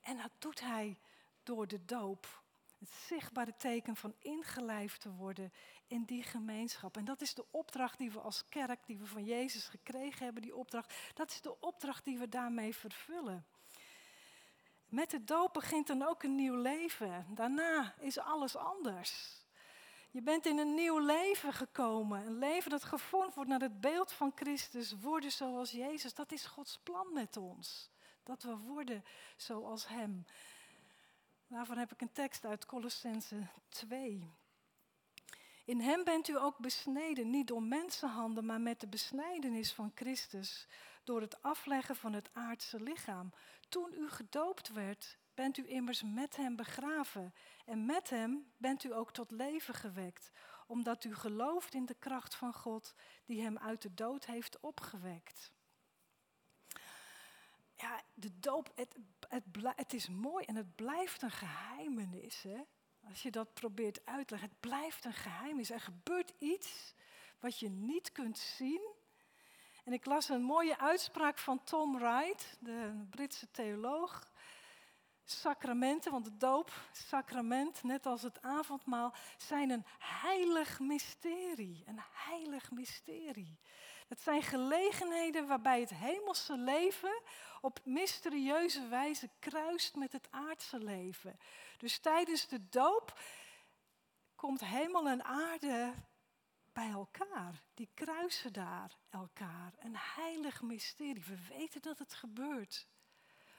En 0.00 0.16
dat 0.16 0.30
doet 0.38 0.60
Hij 0.60 0.98
door 1.42 1.66
de 1.66 1.84
doop. 1.84 2.42
Het 2.84 2.92
zichtbare 2.92 3.56
teken 3.56 3.96
van 3.96 4.14
ingelijfd 4.18 5.00
te 5.00 5.12
worden 5.12 5.52
in 5.86 6.04
die 6.04 6.22
gemeenschap. 6.22 6.96
En 6.96 7.04
dat 7.04 7.20
is 7.20 7.34
de 7.34 7.44
opdracht 7.50 7.98
die 7.98 8.10
we 8.10 8.20
als 8.20 8.44
kerk, 8.48 8.86
die 8.86 8.98
we 8.98 9.06
van 9.06 9.24
Jezus 9.24 9.68
gekregen 9.68 10.24
hebben, 10.24 10.42
die 10.42 10.56
opdracht. 10.56 10.94
Dat 11.14 11.30
is 11.30 11.40
de 11.40 11.60
opdracht 11.60 12.04
die 12.04 12.18
we 12.18 12.28
daarmee 12.28 12.74
vervullen. 12.74 13.46
Met 14.88 15.10
de 15.10 15.24
doop 15.24 15.52
begint 15.52 15.86
dan 15.86 16.02
ook 16.02 16.22
een 16.22 16.34
nieuw 16.34 16.56
leven. 16.56 17.26
Daarna 17.28 17.94
is 17.98 18.18
alles 18.18 18.56
anders. 18.56 19.42
Je 20.10 20.22
bent 20.22 20.46
in 20.46 20.58
een 20.58 20.74
nieuw 20.74 20.98
leven 20.98 21.52
gekomen. 21.52 22.26
Een 22.26 22.38
leven 22.38 22.70
dat 22.70 22.84
gevormd 22.84 23.34
wordt 23.34 23.50
naar 23.50 23.60
het 23.60 23.80
beeld 23.80 24.12
van 24.12 24.32
Christus. 24.34 24.92
Worden 25.00 25.32
zoals 25.32 25.70
Jezus. 25.70 26.14
Dat 26.14 26.32
is 26.32 26.46
Gods 26.46 26.78
plan 26.82 27.12
met 27.12 27.36
ons. 27.36 27.90
Dat 28.22 28.42
we 28.42 28.56
worden 28.56 29.04
zoals 29.36 29.88
Hem. 29.88 30.24
Daarvan 31.46 31.78
heb 31.78 31.92
ik 31.92 32.00
een 32.00 32.12
tekst 32.12 32.44
uit 32.44 32.66
Colossense 32.66 33.48
2. 33.68 34.30
In 35.64 35.80
Hem 35.80 36.04
bent 36.04 36.28
u 36.28 36.36
ook 36.38 36.58
besneden, 36.58 37.30
niet 37.30 37.46
door 37.46 37.62
mensenhanden, 37.62 38.46
maar 38.46 38.60
met 38.60 38.80
de 38.80 38.86
besnijdenis 38.86 39.72
van 39.72 39.92
Christus. 39.94 40.66
Door 41.04 41.20
het 41.20 41.42
afleggen 41.42 41.96
van 41.96 42.12
het 42.12 42.30
aardse 42.32 42.80
lichaam. 42.80 43.32
Toen 43.68 43.92
u 43.92 44.10
gedoopt 44.10 44.72
werd, 44.72 45.18
bent 45.34 45.56
u 45.56 45.68
immers 45.68 46.02
met 46.02 46.36
Hem 46.36 46.56
begraven. 46.56 47.34
En 47.64 47.84
met 47.86 48.10
Hem 48.10 48.52
bent 48.56 48.84
u 48.84 48.94
ook 48.94 49.12
tot 49.12 49.30
leven 49.30 49.74
gewekt, 49.74 50.30
omdat 50.66 51.04
u 51.04 51.14
gelooft 51.14 51.74
in 51.74 51.86
de 51.86 51.96
kracht 51.98 52.34
van 52.34 52.54
God 52.54 52.94
die 53.24 53.42
Hem 53.42 53.58
uit 53.58 53.82
de 53.82 53.94
dood 53.94 54.24
heeft 54.24 54.60
opgewekt. 54.60 55.52
Ja, 57.76 58.02
de 58.14 58.38
doop, 58.38 58.72
het, 58.74 58.96
het, 59.28 59.44
het 59.76 59.92
is 59.92 60.08
mooi 60.08 60.44
en 60.44 60.56
het 60.56 60.74
blijft 60.74 61.22
een 61.22 61.30
geheimenis. 61.30 62.42
Hè? 62.42 62.60
Als 63.08 63.22
je 63.22 63.30
dat 63.30 63.54
probeert 63.54 64.06
uit 64.06 64.26
te 64.26 64.34
leggen, 64.34 64.50
het 64.50 64.60
blijft 64.60 65.04
een 65.04 65.12
geheimenis. 65.12 65.70
Er 65.70 65.80
gebeurt 65.80 66.32
iets 66.38 66.94
wat 67.40 67.58
je 67.58 67.68
niet 67.68 68.12
kunt 68.12 68.38
zien. 68.38 68.92
En 69.84 69.92
ik 69.92 70.04
las 70.06 70.28
een 70.28 70.42
mooie 70.42 70.78
uitspraak 70.78 71.38
van 71.38 71.64
Tom 71.64 71.98
Wright, 71.98 72.56
de 72.60 73.04
Britse 73.10 73.50
theoloog. 73.50 74.32
Sacramenten, 75.24 76.12
want 76.12 76.24
de 76.24 76.36
doop, 76.36 76.72
sacrament, 76.92 77.82
net 77.82 78.06
als 78.06 78.22
het 78.22 78.42
avondmaal, 78.42 79.14
zijn 79.36 79.70
een 79.70 79.84
heilig 79.98 80.80
mysterie. 80.80 81.82
Een 81.86 82.00
heilig 82.12 82.70
mysterie. 82.70 83.58
Het 84.06 84.20
zijn 84.20 84.42
gelegenheden 84.42 85.46
waarbij 85.46 85.80
het 85.80 85.90
hemelse 85.90 86.56
leven 86.56 87.22
op 87.60 87.80
mysterieuze 87.84 88.88
wijze 88.88 89.30
kruist 89.38 89.94
met 89.94 90.12
het 90.12 90.28
aardse 90.30 90.78
leven. 90.78 91.38
Dus 91.78 91.98
tijdens 91.98 92.48
de 92.48 92.68
doop 92.68 93.20
komt 94.34 94.60
hemel 94.60 95.08
en 95.08 95.24
aarde 95.24 95.94
bij 96.72 96.90
elkaar. 96.90 97.62
Die 97.74 97.90
kruisen 97.94 98.52
daar 98.52 98.96
elkaar. 99.10 99.72
Een 99.78 99.96
heilig 99.96 100.62
mysterie. 100.62 101.24
We 101.24 101.46
weten 101.48 101.82
dat 101.82 101.98
het 101.98 102.14
gebeurt. 102.14 102.86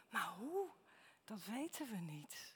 Maar 0.09 0.33
hoe? 0.37 0.69
Dat 1.23 1.45
weten 1.45 1.89
we 1.89 1.97
niet. 1.97 2.53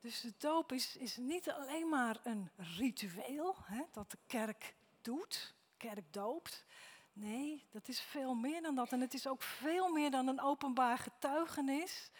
Dus 0.00 0.20
de 0.20 0.34
doop 0.38 0.72
is, 0.72 0.96
is 0.96 1.16
niet 1.16 1.50
alleen 1.50 1.88
maar 1.88 2.20
een 2.22 2.50
ritueel 2.56 3.56
hè, 3.64 3.82
dat 3.92 4.10
de 4.10 4.18
kerk 4.26 4.75
doet, 5.06 5.54
kerk 5.76 6.12
doopt. 6.12 6.64
Nee, 7.12 7.66
dat 7.70 7.88
is 7.88 8.00
veel 8.00 8.34
meer 8.34 8.62
dan 8.62 8.74
dat. 8.74 8.92
En 8.92 9.00
het 9.00 9.14
is 9.14 9.26
ook 9.26 9.42
veel 9.42 9.88
meer 9.88 10.10
dan 10.10 10.26
een 10.28 10.40
openbaar 10.40 10.98
getuigenis. 10.98 12.10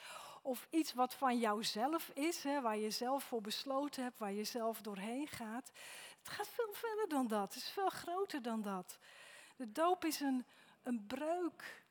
Of 0.43 0.67
iets 0.71 0.93
wat 0.93 1.15
van 1.15 1.39
jouzelf 1.39 2.09
is, 2.09 2.43
hè, 2.43 2.61
waar 2.61 2.77
je 2.77 2.91
zelf 2.91 3.25
voor 3.25 3.41
besloten 3.41 4.03
hebt, 4.03 4.19
waar 4.19 4.33
je 4.33 4.45
zelf 4.45 4.81
doorheen 4.81 5.29
gaat. 5.29 5.73
Het 6.19 6.29
gaat 6.29 6.49
veel 6.49 6.73
verder 6.73 7.09
dan 7.09 7.27
dat. 7.27 7.55
Het 7.55 7.63
is 7.63 7.71
veel 7.71 7.89
groter 7.89 8.43
dan 8.43 8.63
dat. 8.63 8.99
De 9.57 9.73
doop 9.73 10.05
is 10.05 10.21
een, 10.21 10.45
een 10.83 11.07
breuk 11.07 11.85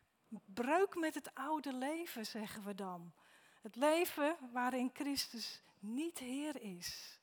breuk 0.46 0.96
met 0.96 1.16
het 1.16 1.36
oude 1.36 1.74
leven, 1.74 2.26
zeggen 2.26 2.64
we 2.64 2.76
dan. 2.76 3.14
Het 3.62 3.76
leven 3.76 4.36
waarin 4.52 4.90
Christus 4.94 5.62
niet 5.80 6.18
Heer 6.20 6.62
is. 6.62 7.20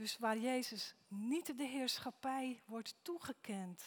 Dus 0.00 0.18
waar 0.18 0.38
Jezus 0.38 0.94
niet 1.08 1.56
de 1.58 1.64
heerschappij 1.64 2.62
wordt 2.64 2.94
toegekend. 3.02 3.82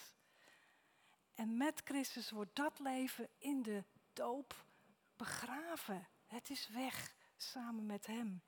En 1.34 1.56
met 1.56 1.80
Christus 1.84 2.30
wordt 2.30 2.56
dat 2.56 2.78
leven 2.78 3.28
in 3.38 3.62
de 3.62 3.84
doop 4.12 4.64
begraven. 5.16 6.08
Het 6.26 6.50
is 6.50 6.68
weg 6.68 7.14
samen 7.36 7.86
met 7.86 8.06
Hem. 8.06 8.42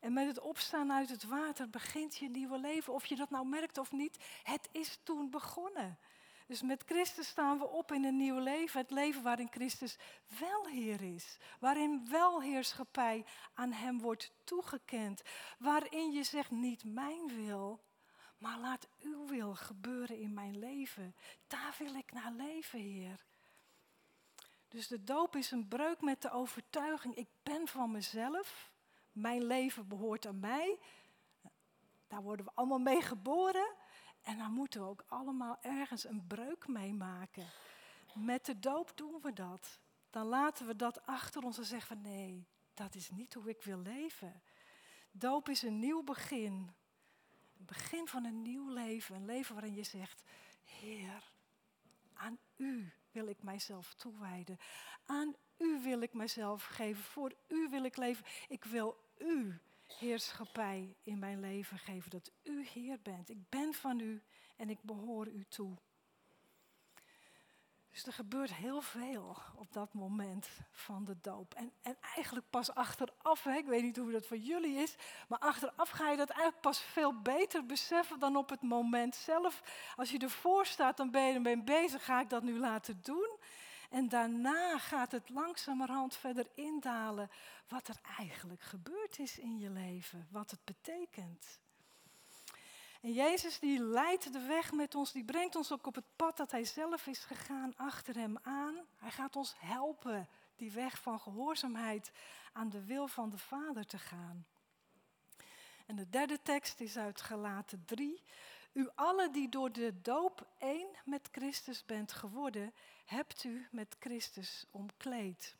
En 0.00 0.12
met 0.12 0.26
het 0.26 0.40
opstaan 0.40 0.92
uit 0.92 1.08
het 1.08 1.24
water 1.24 1.70
begint 1.70 2.16
je 2.16 2.28
nieuwe 2.28 2.58
leven. 2.58 2.92
Of 2.92 3.06
je 3.06 3.16
dat 3.16 3.30
nou 3.30 3.46
merkt 3.46 3.78
of 3.78 3.92
niet, 3.92 4.24
het 4.42 4.68
is 4.72 4.98
toen 5.02 5.30
begonnen. 5.30 5.98
Dus 6.46 6.62
met 6.62 6.82
Christus 6.86 7.28
staan 7.28 7.58
we 7.58 7.68
op 7.68 7.92
in 7.92 8.04
een 8.04 8.16
nieuw 8.16 8.38
leven. 8.38 8.80
Het 8.80 8.90
leven 8.90 9.22
waarin 9.22 9.50
Christus 9.50 9.98
wel 10.38 10.66
Heer 10.66 11.02
is. 11.02 11.38
Waarin 11.60 12.08
wel 12.10 12.42
heerschappij 12.42 13.24
aan 13.54 13.72
Hem 13.72 14.00
wordt 14.00 14.32
toegekend. 14.44 15.22
Waarin 15.58 16.12
je 16.12 16.22
zegt, 16.22 16.50
niet 16.50 16.84
mijn 16.84 17.34
wil, 17.34 17.84
maar 18.38 18.58
laat 18.58 18.88
uw 19.00 19.26
wil 19.26 19.54
gebeuren 19.54 20.18
in 20.18 20.34
mijn 20.34 20.58
leven. 20.58 21.14
Daar 21.46 21.74
wil 21.78 21.94
ik 21.94 22.12
naar 22.12 22.32
leven, 22.32 22.78
Heer. 22.78 23.24
Dus 24.68 24.88
de 24.88 25.04
doop 25.04 25.36
is 25.36 25.50
een 25.50 25.68
breuk 25.68 26.00
met 26.00 26.22
de 26.22 26.30
overtuiging, 26.30 27.14
ik 27.14 27.28
ben 27.42 27.68
van 27.68 27.90
mezelf. 27.90 28.72
Mijn 29.12 29.44
leven 29.44 29.88
behoort 29.88 30.26
aan 30.26 30.40
mij. 30.40 30.78
Daar 32.06 32.22
worden 32.22 32.46
we 32.46 32.52
allemaal 32.54 32.78
mee 32.78 33.02
geboren. 33.02 33.74
En 34.24 34.38
dan 34.38 34.52
moeten 34.52 34.80
we 34.80 34.86
ook 34.86 35.04
allemaal 35.08 35.58
ergens 35.60 36.04
een 36.04 36.26
breuk 36.26 36.68
meemaken. 36.68 37.46
Met 38.14 38.44
de 38.44 38.58
doop 38.58 38.92
doen 38.94 39.20
we 39.22 39.32
dat. 39.32 39.78
Dan 40.10 40.26
laten 40.26 40.66
we 40.66 40.76
dat 40.76 41.06
achter 41.06 41.42
ons 41.42 41.58
en 41.58 41.64
zeggen 41.64 41.96
van 41.96 42.10
nee, 42.12 42.46
dat 42.74 42.94
is 42.94 43.10
niet 43.10 43.34
hoe 43.34 43.48
ik 43.48 43.62
wil 43.62 43.78
leven. 43.78 44.42
Doop 45.10 45.48
is 45.48 45.62
een 45.62 45.78
nieuw 45.78 46.02
begin. 46.02 46.52
Een 47.58 47.64
begin 47.64 48.08
van 48.08 48.24
een 48.24 48.42
nieuw 48.42 48.68
leven. 48.68 49.16
Een 49.16 49.24
leven 49.24 49.54
waarin 49.54 49.74
je 49.74 49.82
zegt, 49.82 50.22
Heer, 50.64 51.32
aan 52.14 52.38
U 52.56 52.92
wil 53.10 53.26
ik 53.26 53.42
mijzelf 53.42 53.94
toewijden. 53.94 54.58
Aan 55.06 55.34
U 55.58 55.80
wil 55.82 56.00
ik 56.00 56.14
mijzelf 56.14 56.64
geven. 56.64 57.02
Voor 57.02 57.34
U 57.48 57.68
wil 57.68 57.84
ik 57.84 57.96
leven. 57.96 58.24
Ik 58.48 58.64
wil 58.64 58.96
U 59.18 59.60
heerschappij 59.98 60.96
in 61.02 61.18
mijn 61.18 61.40
leven 61.40 61.78
geven. 61.78 62.10
Dat 62.10 62.32
u 62.42 62.66
Heer 62.66 62.98
bent. 63.02 63.30
Ik 63.30 63.48
ben 63.48 63.74
van 63.74 64.00
u 64.00 64.22
en 64.56 64.70
ik 64.70 64.82
behoor 64.82 65.28
u 65.28 65.44
toe. 65.48 65.76
Dus 67.94 68.06
er 68.06 68.12
gebeurt 68.12 68.54
heel 68.54 68.80
veel 68.80 69.36
op 69.56 69.72
dat 69.72 69.92
moment 69.92 70.48
van 70.70 71.04
de 71.04 71.16
doop. 71.20 71.54
En, 71.54 71.72
en 71.82 71.96
eigenlijk 72.14 72.50
pas 72.50 72.74
achteraf, 72.74 73.42
hè, 73.42 73.56
ik 73.56 73.66
weet 73.66 73.82
niet 73.82 73.96
hoe 73.96 74.12
dat 74.12 74.26
voor 74.26 74.36
jullie 74.36 74.76
is, 74.76 74.96
maar 75.28 75.38
achteraf 75.38 75.90
ga 75.90 76.10
je 76.10 76.16
dat 76.16 76.30
eigenlijk 76.30 76.60
pas 76.60 76.80
veel 76.80 77.20
beter 77.20 77.66
beseffen 77.66 78.18
dan 78.18 78.36
op 78.36 78.48
het 78.48 78.62
moment 78.62 79.14
zelf. 79.14 79.62
Als 79.96 80.10
je 80.10 80.18
ervoor 80.18 80.66
staat, 80.66 80.96
dan 80.96 81.10
ben 81.10 81.22
je 81.22 81.62
bezig, 81.62 82.04
ga 82.04 82.20
ik 82.20 82.30
dat 82.30 82.42
nu 82.42 82.58
laten 82.58 83.00
doen? 83.02 83.33
En 83.94 84.08
daarna 84.08 84.78
gaat 84.78 85.12
het 85.12 85.28
langzamerhand 85.28 86.16
verder 86.16 86.46
indalen 86.54 87.30
wat 87.68 87.88
er 87.88 87.96
eigenlijk 88.18 88.62
gebeurd 88.62 89.18
is 89.18 89.38
in 89.38 89.58
je 89.58 89.70
leven, 89.70 90.28
wat 90.30 90.50
het 90.50 90.64
betekent. 90.64 91.60
En 93.00 93.12
Jezus 93.12 93.58
die 93.58 93.80
leidt 93.80 94.32
de 94.32 94.46
weg 94.46 94.72
met 94.72 94.94
ons, 94.94 95.12
die 95.12 95.24
brengt 95.24 95.56
ons 95.56 95.72
ook 95.72 95.86
op 95.86 95.94
het 95.94 96.16
pad 96.16 96.36
dat 96.36 96.50
Hij 96.50 96.64
zelf 96.64 97.06
is 97.06 97.18
gegaan, 97.18 97.76
achter 97.76 98.14
Hem 98.14 98.38
aan. 98.42 98.74
Hij 98.96 99.10
gaat 99.10 99.36
ons 99.36 99.54
helpen 99.58 100.28
die 100.56 100.72
weg 100.72 101.00
van 101.00 101.20
gehoorzaamheid 101.20 102.12
aan 102.52 102.68
de 102.68 102.84
wil 102.84 103.08
van 103.08 103.30
de 103.30 103.38
Vader 103.38 103.86
te 103.86 103.98
gaan. 103.98 104.46
En 105.86 105.96
de 105.96 106.08
derde 106.08 106.42
tekst 106.42 106.80
is 106.80 106.96
uit 106.96 107.20
Galaten 107.20 107.84
3. 107.84 108.22
U 108.74 108.88
allen 108.94 109.32
die 109.32 109.48
door 109.48 109.72
de 109.72 110.00
doop 110.00 110.46
één 110.58 110.88
met 111.04 111.28
Christus 111.32 111.84
bent 111.84 112.12
geworden, 112.12 112.74
hebt 113.04 113.44
u 113.44 113.66
met 113.70 113.96
Christus 113.98 114.66
omkleed. 114.70 115.56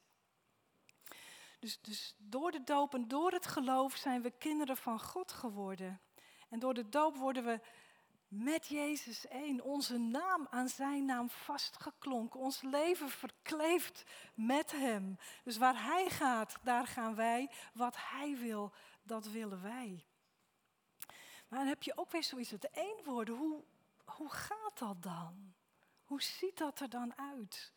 Dus, 1.59 1.81
dus 1.81 2.15
door 2.19 2.51
de 2.51 2.65
doop 2.65 2.95
en 2.95 3.09
door 3.09 3.33
het 3.33 3.47
geloof 3.47 3.97
zijn 3.97 4.23
we 4.23 4.31
kinderen 4.31 4.77
van 4.77 5.01
God 5.01 5.33
geworden. 5.33 6.01
En 6.49 6.59
door 6.59 6.75
de 6.75 6.89
doop 6.89 7.17
worden 7.17 7.45
we 7.45 7.61
met 8.29 8.67
Jezus 8.67 9.27
één. 9.27 9.61
Onze 9.61 9.99
naam 9.99 10.47
aan 10.51 10.69
zijn 10.69 11.05
naam 11.05 11.31
vastgeklonken. 11.31 12.41
Ons 12.41 12.63
leven 12.63 13.09
verkleefd 13.09 14.05
met 14.35 14.73
Hem. 14.73 15.19
Dus 15.45 15.57
waar 15.57 15.85
Hij 15.85 16.11
gaat, 16.11 16.57
daar 16.63 16.87
gaan 16.87 17.15
wij. 17.15 17.51
Wat 17.73 17.97
Hij 17.99 18.37
wil, 18.37 18.73
dat 19.03 19.27
willen 19.27 19.63
wij. 19.63 20.05
Maar 21.49 21.59
dan 21.59 21.69
heb 21.69 21.83
je 21.83 21.97
ook 21.97 22.11
weer 22.11 22.25
zoiets, 22.25 22.51
het 22.51 22.71
één 22.71 23.05
worden. 23.05 23.37
Hoe, 23.37 23.65
hoe 24.05 24.31
gaat 24.31 24.79
dat 24.79 25.03
dan? 25.03 25.55
Hoe 26.05 26.23
ziet 26.23 26.59
dat 26.59 26.81
er 26.81 26.89
dan 26.89 27.19
uit? 27.19 27.73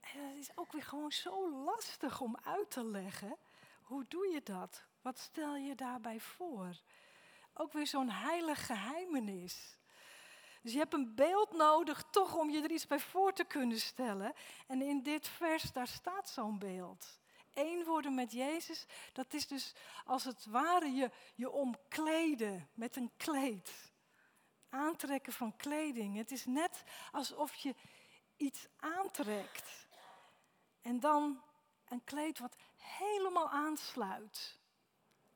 Het 0.00 0.36
is 0.36 0.56
ook 0.56 0.72
weer 0.72 0.82
gewoon 0.82 1.12
zo 1.12 1.64
lastig 1.64 2.20
om 2.20 2.36
uit 2.42 2.70
te 2.70 2.84
leggen. 2.84 3.36
Hoe 3.82 4.04
doe 4.08 4.28
je 4.28 4.42
dat? 4.42 4.84
Wat 5.02 5.18
stel 5.18 5.56
je 5.56 5.74
daarbij 5.74 6.20
voor? 6.20 6.80
Ook 7.54 7.72
weer 7.72 7.86
zo'n 7.86 8.10
heilig 8.10 8.66
geheimenis. 8.66 9.78
Dus 10.62 10.72
je 10.72 10.78
hebt 10.78 10.94
een 10.94 11.14
beeld 11.14 11.52
nodig 11.52 12.04
toch 12.10 12.34
om 12.34 12.50
je 12.50 12.62
er 12.62 12.70
iets 12.70 12.86
bij 12.86 13.00
voor 13.00 13.32
te 13.32 13.44
kunnen 13.44 13.80
stellen. 13.80 14.32
En 14.66 14.82
in 14.82 15.02
dit 15.02 15.28
vers, 15.28 15.72
daar 15.72 15.88
staat 15.88 16.28
zo'n 16.28 16.58
beeld. 16.58 17.20
Eén 17.56 17.84
worden 17.84 18.14
met 18.14 18.32
Jezus, 18.32 18.86
dat 19.12 19.32
is 19.32 19.46
dus 19.46 19.74
als 20.04 20.24
het 20.24 20.46
ware 20.46 20.90
je, 20.90 21.10
je 21.34 21.50
omkleden 21.50 22.68
met 22.74 22.96
een 22.96 23.10
kleed. 23.16 23.72
Aantrekken 24.68 25.32
van 25.32 25.56
kleding. 25.56 26.16
Het 26.16 26.30
is 26.30 26.44
net 26.44 26.84
alsof 27.12 27.54
je 27.54 27.74
iets 28.36 28.66
aantrekt. 28.76 29.86
En 30.82 31.00
dan 31.00 31.42
een 31.88 32.04
kleed 32.04 32.38
wat 32.38 32.56
helemaal 32.76 33.50
aansluit. 33.50 34.58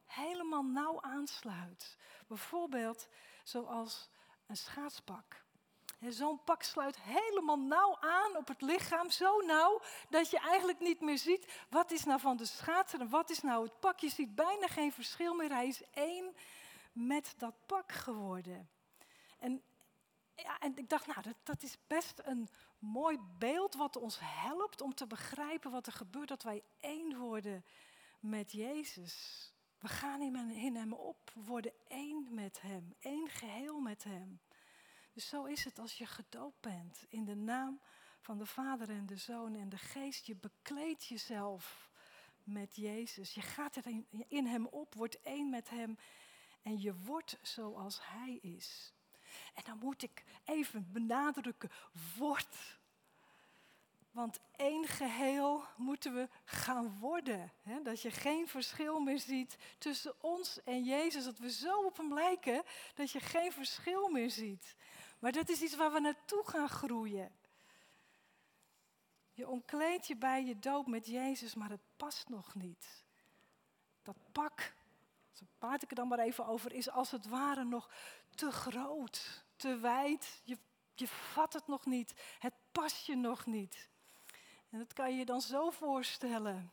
Helemaal 0.04 0.62
nauw 0.62 1.02
aansluit. 1.02 1.96
Bijvoorbeeld 2.26 3.08
zoals 3.44 4.08
een 4.46 4.56
schaatspak. 4.56 5.42
Zo'n 6.08 6.44
pak 6.44 6.62
sluit 6.62 7.00
helemaal 7.00 7.58
nauw 7.58 7.96
aan 8.00 8.36
op 8.36 8.48
het 8.48 8.62
lichaam, 8.62 9.10
zo 9.10 9.40
nauw 9.40 9.80
dat 10.08 10.30
je 10.30 10.38
eigenlijk 10.38 10.80
niet 10.80 11.00
meer 11.00 11.18
ziet 11.18 11.64
wat 11.70 11.90
is 11.90 12.04
nou 12.04 12.20
van 12.20 12.36
de 12.36 12.44
schaatser 12.44 13.00
en 13.00 13.08
wat 13.08 13.30
is 13.30 13.40
nou 13.40 13.64
het 13.64 13.80
pak. 13.80 13.98
Je 13.98 14.08
ziet 14.08 14.34
bijna 14.34 14.66
geen 14.66 14.92
verschil 14.92 15.34
meer. 15.34 15.50
Hij 15.50 15.66
is 15.66 15.82
één 15.90 16.34
met 16.92 17.34
dat 17.38 17.54
pak 17.66 17.92
geworden. 17.92 18.68
En, 19.38 19.62
ja, 20.34 20.58
en 20.58 20.76
ik 20.76 20.88
dacht, 20.88 21.06
nou, 21.06 21.22
dat, 21.22 21.36
dat 21.42 21.62
is 21.62 21.76
best 21.86 22.20
een 22.24 22.48
mooi 22.78 23.18
beeld 23.38 23.74
wat 23.74 23.96
ons 23.96 24.18
helpt 24.20 24.80
om 24.80 24.94
te 24.94 25.06
begrijpen 25.06 25.70
wat 25.70 25.86
er 25.86 25.92
gebeurt, 25.92 26.28
dat 26.28 26.42
wij 26.42 26.62
één 26.80 27.16
worden 27.16 27.64
met 28.20 28.52
Jezus. 28.52 29.46
We 29.78 29.88
gaan 29.88 30.20
in 30.52 30.76
Hem 30.76 30.92
op, 30.92 31.30
we 31.34 31.44
worden 31.44 31.72
één 31.88 32.26
met 32.30 32.60
Hem, 32.60 32.94
één 33.00 33.28
geheel 33.28 33.80
met 33.80 34.04
Hem. 34.04 34.40
Dus 35.12 35.28
zo 35.28 35.44
is 35.44 35.64
het 35.64 35.78
als 35.78 35.98
je 35.98 36.06
gedoopt 36.06 36.60
bent 36.60 37.04
in 37.08 37.24
de 37.24 37.36
naam 37.36 37.80
van 38.20 38.38
de 38.38 38.46
Vader 38.46 38.88
en 38.88 39.06
de 39.06 39.16
Zoon 39.16 39.54
en 39.54 39.68
de 39.68 39.78
Geest. 39.78 40.26
Je 40.26 40.36
bekleedt 40.36 41.04
jezelf 41.04 41.90
met 42.44 42.76
Jezus. 42.76 43.34
Je 43.34 43.40
gaat 43.40 43.76
er 43.76 43.84
in, 44.28 44.46
Hem 44.46 44.66
op, 44.66 44.94
wordt 44.94 45.20
één 45.20 45.50
met 45.50 45.70
Hem 45.70 45.98
en 46.62 46.80
je 46.80 46.94
wordt 46.94 47.38
zoals 47.42 48.00
Hij 48.02 48.38
is. 48.42 48.92
En 49.54 49.62
dan 49.64 49.78
moet 49.78 50.02
ik 50.02 50.24
even 50.44 50.92
benadrukken, 50.92 51.70
wordt. 52.16 52.78
Want 54.10 54.38
één 54.56 54.86
geheel 54.86 55.64
moeten 55.76 56.14
we 56.14 56.28
gaan 56.44 56.98
worden. 56.98 57.52
Hè? 57.62 57.82
Dat 57.82 58.02
je 58.02 58.10
geen 58.10 58.48
verschil 58.48 59.00
meer 59.00 59.18
ziet 59.18 59.56
tussen 59.78 60.22
ons 60.22 60.62
en 60.62 60.84
Jezus. 60.84 61.24
Dat 61.24 61.38
we 61.38 61.50
zo 61.50 61.84
op 61.84 61.96
Hem 61.96 62.14
lijken 62.14 62.62
dat 62.94 63.10
je 63.10 63.20
geen 63.20 63.52
verschil 63.52 64.08
meer 64.08 64.30
ziet. 64.30 64.76
Maar 65.20 65.32
dat 65.32 65.48
is 65.48 65.62
iets 65.62 65.76
waar 65.76 65.92
we 65.92 66.00
naartoe 66.00 66.42
gaan 66.46 66.68
groeien. 66.68 67.38
Je 69.32 69.48
omkleedt 69.48 70.06
je 70.06 70.16
bij 70.16 70.44
je 70.44 70.58
doop 70.58 70.86
met 70.86 71.06
Jezus, 71.06 71.54
maar 71.54 71.70
het 71.70 71.84
past 71.96 72.28
nog 72.28 72.54
niet. 72.54 73.04
Dat 74.02 74.16
pak, 74.32 74.74
zo 75.32 75.44
praat 75.58 75.82
ik 75.82 75.90
er 75.90 75.96
dan 75.96 76.08
maar 76.08 76.18
even 76.18 76.46
over, 76.46 76.72
is 76.72 76.90
als 76.90 77.10
het 77.10 77.28
ware 77.28 77.64
nog 77.64 77.90
te 78.34 78.50
groot, 78.50 79.44
te 79.56 79.76
wijd. 79.76 80.40
Je, 80.44 80.58
je 80.94 81.08
vat 81.08 81.52
het 81.52 81.66
nog 81.66 81.86
niet, 81.86 82.14
het 82.38 82.54
past 82.72 83.06
je 83.06 83.16
nog 83.16 83.46
niet. 83.46 83.88
En 84.70 84.78
dat 84.78 84.92
kan 84.92 85.10
je 85.10 85.18
je 85.18 85.24
dan 85.24 85.40
zo 85.40 85.70
voorstellen. 85.70 86.72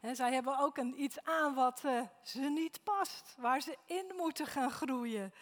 En 0.00 0.16
zij 0.16 0.32
hebben 0.32 0.58
ook 0.58 0.76
een, 0.76 1.02
iets 1.02 1.22
aan 1.22 1.54
wat 1.54 1.84
uh, 1.84 2.02
ze 2.22 2.40
niet 2.40 2.82
past, 2.82 3.34
waar 3.38 3.60
ze 3.60 3.78
in 3.86 4.12
moeten 4.16 4.46
gaan 4.46 4.70
groeien. 4.70 5.32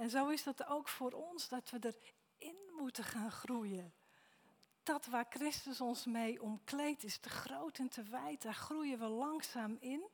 En 0.00 0.10
zo 0.10 0.28
is 0.28 0.42
dat 0.42 0.66
ook 0.66 0.88
voor 0.88 1.12
ons, 1.12 1.48
dat 1.48 1.70
we 1.70 1.94
erin 2.38 2.56
moeten 2.78 3.04
gaan 3.04 3.30
groeien. 3.30 3.94
Dat 4.82 5.06
waar 5.06 5.26
Christus 5.28 5.80
ons 5.80 6.04
mee 6.04 6.42
omkleedt 6.42 7.04
is 7.04 7.18
te 7.18 7.28
groot 7.28 7.78
en 7.78 7.88
te 7.88 8.02
wijd, 8.02 8.42
daar 8.42 8.54
groeien 8.54 8.98
we 8.98 9.04
langzaam 9.04 9.76
in. 9.80 10.08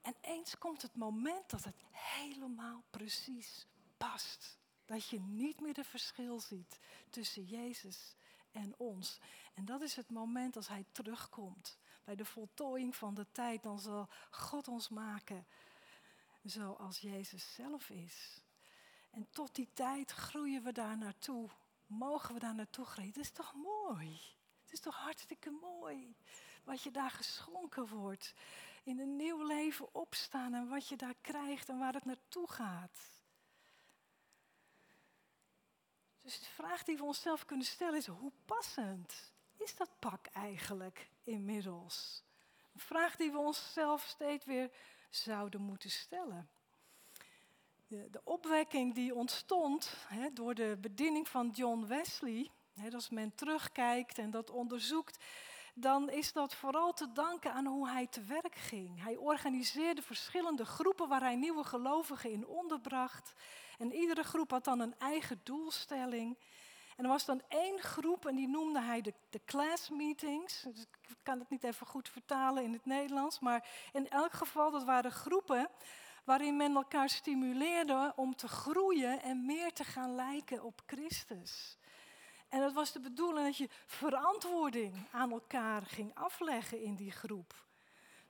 En 0.00 0.14
eens 0.20 0.58
komt 0.58 0.82
het 0.82 0.96
moment 0.96 1.50
dat 1.50 1.64
het 1.64 1.82
helemaal 1.90 2.82
precies 2.90 3.66
past. 3.96 4.58
Dat 4.84 5.08
je 5.08 5.20
niet 5.20 5.60
meer 5.60 5.74
de 5.74 5.84
verschil 5.84 6.40
ziet 6.40 6.78
tussen 7.10 7.44
Jezus 7.44 8.14
en 8.52 8.74
ons. 8.76 9.20
En 9.54 9.64
dat 9.64 9.80
is 9.80 9.96
het 9.96 10.10
moment 10.10 10.56
als 10.56 10.68
Hij 10.68 10.84
terugkomt. 10.92 11.78
Bij 12.04 12.16
de 12.16 12.24
voltooiing 12.24 12.96
van 12.96 13.14
de 13.14 13.26
tijd, 13.32 13.62
dan 13.62 13.78
zal 13.78 14.08
God 14.30 14.68
ons 14.68 14.88
maken 14.88 15.46
zoals 16.50 17.00
Jezus 17.00 17.54
zelf 17.54 17.90
is. 17.90 18.40
En 19.10 19.30
tot 19.30 19.54
die 19.54 19.68
tijd 19.72 20.10
groeien 20.10 20.62
we 20.62 20.72
daar 20.72 20.98
naartoe. 20.98 21.50
Mogen 21.86 22.34
we 22.34 22.40
daar 22.40 22.54
naartoe 22.54 22.84
groeien? 22.84 23.10
Het 23.10 23.20
is 23.20 23.30
toch 23.30 23.54
mooi? 23.54 24.20
Het 24.62 24.72
is 24.72 24.80
toch 24.80 24.96
hartstikke 24.96 25.50
mooi 25.50 26.16
wat 26.64 26.82
je 26.82 26.90
daar 26.90 27.10
geschonken 27.10 27.88
wordt. 27.88 28.34
In 28.82 28.98
een 28.98 29.16
nieuw 29.16 29.46
leven 29.46 29.94
opstaan 29.94 30.54
en 30.54 30.68
wat 30.68 30.88
je 30.88 30.96
daar 30.96 31.14
krijgt 31.20 31.68
en 31.68 31.78
waar 31.78 31.94
het 31.94 32.04
naartoe 32.04 32.50
gaat. 32.50 32.98
Dus 36.20 36.40
de 36.40 36.46
vraag 36.46 36.84
die 36.84 36.96
we 36.96 37.04
onszelf 37.04 37.44
kunnen 37.44 37.66
stellen 37.66 37.98
is: 37.98 38.06
hoe 38.06 38.32
passend 38.44 39.32
is 39.56 39.76
dat 39.76 39.98
pak 39.98 40.26
eigenlijk 40.26 41.10
inmiddels? 41.24 42.24
Een 42.72 42.80
vraag 42.80 43.16
die 43.16 43.30
we 43.30 43.38
onszelf 43.38 44.02
steeds 44.02 44.44
weer 44.44 44.70
zouden 45.22 45.60
moeten 45.60 45.90
stellen. 45.90 46.48
De, 47.88 48.20
opwekking 48.24 48.94
die 48.94 49.14
ontstond 49.14 49.96
door 50.32 50.54
de 50.54 50.78
bediening 50.80 51.28
van 51.28 51.50
John 51.50 51.86
Wesley, 51.86 52.50
als 52.94 53.10
men 53.10 53.34
terugkijkt 53.34 54.18
en 54.18 54.30
dat 54.30 54.50
onderzoekt, 54.50 55.24
dan 55.74 56.10
is 56.10 56.32
dat 56.32 56.54
vooral 56.54 56.92
te 56.92 57.12
danken 57.12 57.52
aan 57.52 57.66
hoe 57.66 57.88
hij 57.88 58.06
te 58.06 58.22
werk 58.22 58.54
ging. 58.54 59.02
Hij 59.02 59.16
organiseerde 59.16 60.02
verschillende 60.02 60.64
groepen 60.64 61.08
waar 61.08 61.20
hij 61.20 61.36
nieuwe 61.36 61.64
gelovigen 61.64 62.30
in 62.30 62.46
onderbracht. 62.46 63.32
En 63.78 63.92
iedere 63.92 64.22
groep 64.22 64.50
had 64.50 64.64
dan 64.64 64.80
een 64.80 64.94
eigen 64.98 65.40
doelstelling. 65.42 66.38
En 66.96 67.04
er 67.04 67.10
was 67.10 67.24
dan 67.24 67.42
één 67.48 67.80
groep 67.80 68.26
en 68.26 68.36
die 68.36 68.48
noemde 68.48 68.80
hij 68.80 69.00
de, 69.00 69.14
de 69.30 69.40
class 69.44 69.90
meetings. 69.90 70.62
Dus 70.62 70.80
ik 70.80 71.16
kan 71.22 71.38
het 71.38 71.50
niet 71.50 71.64
even 71.64 71.86
goed 71.86 72.08
vertalen 72.08 72.62
in 72.62 72.72
het 72.72 72.86
Nederlands. 72.86 73.38
Maar 73.38 73.68
in 73.92 74.08
elk 74.08 74.32
geval, 74.32 74.70
dat 74.70 74.84
waren 74.84 75.10
groepen 75.10 75.68
waarin 76.24 76.56
men 76.56 76.74
elkaar 76.74 77.08
stimuleerde 77.08 78.12
om 78.16 78.36
te 78.36 78.48
groeien 78.48 79.22
en 79.22 79.46
meer 79.46 79.72
te 79.72 79.84
gaan 79.84 80.14
lijken 80.14 80.62
op 80.62 80.82
Christus. 80.86 81.78
En 82.48 82.62
het 82.62 82.72
was 82.72 82.92
de 82.92 83.00
bedoeling 83.00 83.46
dat 83.46 83.56
je 83.56 83.68
verantwoording 83.86 85.08
aan 85.10 85.32
elkaar 85.32 85.82
ging 85.82 86.14
afleggen 86.14 86.82
in 86.82 86.94
die 86.94 87.10
groep. 87.10 87.65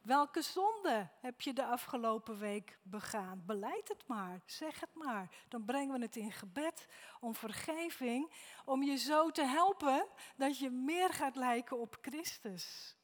Welke 0.07 0.43
zonde 0.43 1.09
heb 1.21 1.41
je 1.41 1.53
de 1.53 1.65
afgelopen 1.65 2.39
week 2.39 2.79
begaan? 2.83 3.43
Beleid 3.47 3.89
het 3.89 4.07
maar, 4.07 4.43
zeg 4.45 4.81
het 4.81 4.95
maar. 4.95 5.45
Dan 5.49 5.65
brengen 5.65 5.99
we 5.99 6.05
het 6.05 6.17
in 6.17 6.33
gebed 6.33 6.87
om 7.21 7.35
vergeving, 7.35 8.33
om 8.65 8.83
je 8.83 8.97
zo 8.97 9.31
te 9.31 9.45
helpen 9.45 10.07
dat 10.37 10.59
je 10.59 10.71
meer 10.71 11.13
gaat 11.13 11.37
lijken 11.37 11.79
op 11.79 11.99
Christus. 12.01 12.97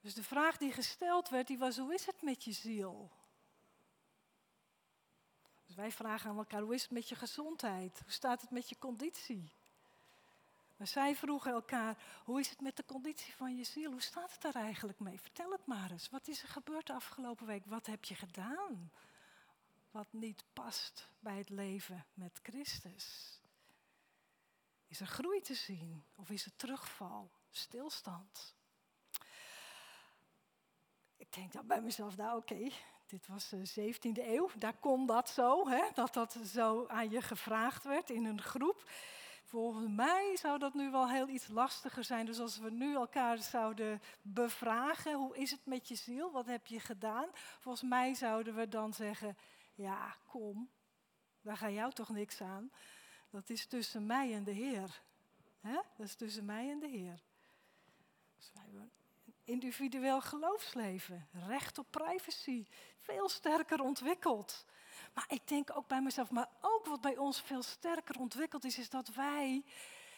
Dus 0.00 0.14
de 0.14 0.24
vraag 0.24 0.56
die 0.56 0.72
gesteld 0.72 1.28
werd, 1.28 1.46
die 1.46 1.58
was, 1.58 1.78
hoe 1.78 1.94
is 1.94 2.06
het 2.06 2.22
met 2.22 2.44
je 2.44 2.52
ziel? 2.52 3.10
Dus 5.66 5.74
wij 5.74 5.92
vragen 5.92 6.30
aan 6.30 6.38
elkaar, 6.38 6.62
hoe 6.62 6.74
is 6.74 6.82
het 6.82 6.90
met 6.90 7.08
je 7.08 7.14
gezondheid? 7.14 8.00
Hoe 8.02 8.12
staat 8.12 8.40
het 8.40 8.50
met 8.50 8.68
je 8.68 8.78
conditie? 8.78 9.52
Maar 10.76 10.86
zij 10.86 11.16
vroegen 11.16 11.52
elkaar, 11.52 11.96
hoe 12.24 12.40
is 12.40 12.50
het 12.50 12.60
met 12.60 12.76
de 12.76 12.84
conditie 12.84 13.34
van 13.34 13.56
je 13.56 13.64
ziel? 13.64 13.90
Hoe 13.90 14.02
staat 14.02 14.32
het 14.32 14.40
daar 14.40 14.62
eigenlijk 14.62 14.98
mee? 14.98 15.20
Vertel 15.20 15.50
het 15.50 15.66
maar 15.66 15.90
eens. 15.90 16.10
Wat 16.10 16.28
is 16.28 16.42
er 16.42 16.48
gebeurd 16.48 16.86
de 16.86 16.92
afgelopen 16.92 17.46
week? 17.46 17.66
Wat 17.66 17.86
heb 17.86 18.04
je 18.04 18.14
gedaan? 18.14 18.92
Wat 19.90 20.06
niet 20.10 20.44
past 20.52 21.08
bij 21.18 21.38
het 21.38 21.48
leven 21.48 22.06
met 22.14 22.40
Christus. 22.42 23.38
Is 24.86 25.00
er 25.00 25.06
groei 25.06 25.40
te 25.40 25.54
zien? 25.54 26.04
Of 26.16 26.30
is 26.30 26.44
er 26.44 26.56
terugval, 26.56 27.30
stilstand? 27.50 28.54
Ik 31.16 31.32
denk 31.32 31.52
dan 31.52 31.66
bij 31.66 31.80
mezelf, 31.80 32.16
nou 32.16 32.38
oké, 32.38 32.70
dit 33.06 33.26
was 33.26 33.48
de 33.48 33.92
17e 33.92 34.26
eeuw, 34.26 34.50
daar 34.58 34.76
kon 34.76 35.06
dat 35.06 35.30
zo, 35.30 35.68
hè, 35.68 35.82
dat 35.94 36.14
dat 36.14 36.36
zo 36.46 36.86
aan 36.86 37.10
je 37.10 37.22
gevraagd 37.22 37.84
werd 37.84 38.10
in 38.10 38.24
een 38.24 38.42
groep. 38.42 38.90
Volgens 39.54 39.88
mij 39.88 40.36
zou 40.36 40.58
dat 40.58 40.74
nu 40.74 40.90
wel 40.90 41.08
heel 41.08 41.28
iets 41.28 41.48
lastiger 41.48 42.04
zijn. 42.04 42.26
Dus 42.26 42.38
als 42.38 42.58
we 42.58 42.70
nu 42.70 42.94
elkaar 42.94 43.38
zouden 43.38 44.02
bevragen, 44.22 45.14
hoe 45.14 45.36
is 45.36 45.50
het 45.50 45.66
met 45.66 45.88
je 45.88 45.94
ziel? 45.94 46.32
Wat 46.32 46.46
heb 46.46 46.66
je 46.66 46.80
gedaan? 46.80 47.28
Volgens 47.34 47.88
mij 47.88 48.14
zouden 48.14 48.54
we 48.54 48.68
dan 48.68 48.92
zeggen, 48.92 49.36
ja, 49.74 50.16
kom, 50.26 50.70
daar 51.40 51.56
ga 51.56 51.70
jou 51.70 51.92
toch 51.92 52.08
niks 52.08 52.40
aan. 52.40 52.70
Dat 53.30 53.50
is 53.50 53.66
tussen 53.66 54.06
mij 54.06 54.34
en 54.34 54.44
de 54.44 54.52
Heer. 54.52 55.02
Dat 55.96 56.06
is 56.06 56.14
tussen 56.14 56.44
mij 56.44 56.70
en 56.70 56.78
de 56.78 56.88
Heer. 56.88 57.22
Dus 58.36 58.50
wij 58.54 58.88
individueel 59.44 60.20
geloofsleven, 60.20 61.28
recht 61.32 61.78
op 61.78 61.86
privacy, 61.90 62.66
veel 63.00 63.28
sterker 63.28 63.80
ontwikkeld. 63.80 64.66
Maar 65.14 65.26
ik 65.28 65.48
denk 65.48 65.76
ook 65.76 65.88
bij 65.88 66.02
mezelf, 66.02 66.30
maar 66.30 66.50
ook 66.60 66.86
wat 66.86 67.00
bij 67.00 67.16
ons 67.16 67.40
veel 67.40 67.62
sterker 67.62 68.18
ontwikkeld 68.18 68.64
is, 68.64 68.78
is 68.78 68.90
dat 68.90 69.08
wij 69.08 69.64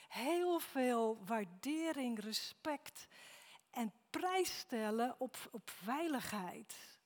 heel 0.09 0.59
veel 0.59 1.25
waardering, 1.25 2.21
respect 2.21 3.07
en 3.71 3.93
prijs 4.11 4.59
stellen 4.59 5.15
op, 5.19 5.37
op 5.51 5.71
veiligheid. 5.71 6.99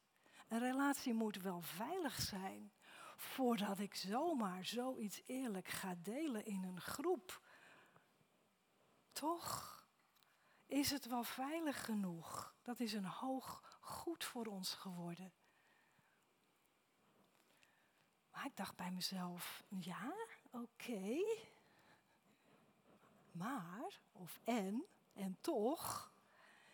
Een 0.48 0.58
relatie 0.58 1.14
moet 1.14 1.36
wel 1.36 1.60
veilig 1.60 2.20
zijn 2.20 2.72
voordat 3.16 3.78
ik 3.78 3.94
zomaar 3.94 4.64
zoiets 4.64 5.22
eerlijk 5.26 5.68
ga 5.68 5.94
delen 6.02 6.44
in 6.44 6.64
een 6.64 6.80
groep. 6.80 7.40
Toch 9.12 9.79
is 10.70 10.90
het 10.90 11.06
wel 11.06 11.22
veilig 11.22 11.84
genoeg. 11.84 12.54
Dat 12.62 12.80
is 12.80 12.92
een 12.92 13.04
hoog 13.04 13.78
goed 13.80 14.24
voor 14.24 14.46
ons 14.46 14.74
geworden. 14.74 15.32
Maar 18.30 18.46
ik 18.46 18.56
dacht 18.56 18.76
bij 18.76 18.90
mezelf, 18.90 19.64
ja, 19.68 20.14
oké. 20.50 21.18
Maar, 23.32 24.00
of 24.12 24.40
en, 24.44 24.84
en 25.12 25.36
toch, 25.40 26.12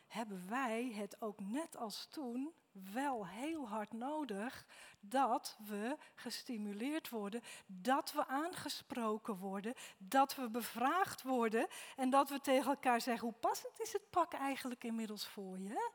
hebben 0.06 0.48
wij 0.48 0.92
het 0.92 1.20
ook 1.20 1.40
net 1.40 1.76
als 1.76 2.06
toen 2.06 2.54
wel 2.92 3.26
heel 3.26 3.68
hard 3.68 3.92
nodig 3.92 4.66
dat 5.00 5.56
we 5.66 5.96
gestimuleerd 6.14 7.08
worden, 7.08 7.42
dat 7.66 8.12
we 8.12 8.26
aangesproken 8.26 9.36
worden, 9.36 9.74
dat 9.98 10.34
we 10.34 10.50
bevraagd 10.50 11.22
worden 11.22 11.66
en 11.96 12.10
dat 12.10 12.28
we 12.28 12.40
tegen 12.40 12.70
elkaar 12.70 13.00
zeggen, 13.00 13.28
hoe 13.28 13.36
passend 13.40 13.80
is 13.80 13.92
het 13.92 14.10
pak 14.10 14.32
eigenlijk 14.32 14.84
inmiddels 14.84 15.26
voor 15.26 15.58
je? 15.58 15.90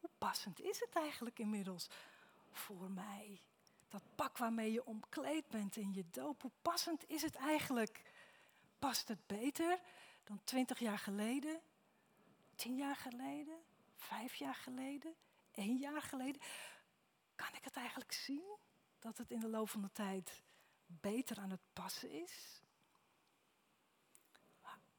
Hoe 0.00 0.10
passend 0.18 0.60
is 0.60 0.80
het 0.80 0.94
eigenlijk 0.94 1.38
inmiddels 1.38 1.88
voor 2.52 2.90
mij? 2.90 3.40
Dat 3.88 4.02
pak 4.14 4.38
waarmee 4.38 4.72
je 4.72 4.86
omkleed 4.86 5.48
bent 5.48 5.76
in 5.76 5.92
je 5.92 6.04
doop, 6.10 6.42
hoe 6.42 6.50
passend 6.62 7.08
is 7.08 7.22
het 7.22 7.34
eigenlijk? 7.34 8.02
Past 8.78 9.08
het 9.08 9.26
beter 9.26 9.80
dan 10.24 10.40
twintig 10.44 10.78
jaar 10.78 10.98
geleden? 10.98 11.60
Tien 12.54 12.76
jaar 12.76 12.96
geleden? 12.96 13.58
Vijf 14.00 14.34
jaar 14.34 14.54
geleden? 14.54 15.14
Één 15.52 15.76
jaar 15.76 16.02
geleden? 16.02 16.40
Kan 17.34 17.54
ik 17.54 17.64
het 17.64 17.76
eigenlijk 17.76 18.12
zien 18.12 18.56
dat 18.98 19.18
het 19.18 19.30
in 19.30 19.40
de 19.40 19.48
loop 19.48 19.68
van 19.68 19.82
de 19.82 19.92
tijd 19.92 20.42
beter 20.86 21.38
aan 21.38 21.50
het 21.50 21.72
passen 21.72 22.10
is? 22.10 22.62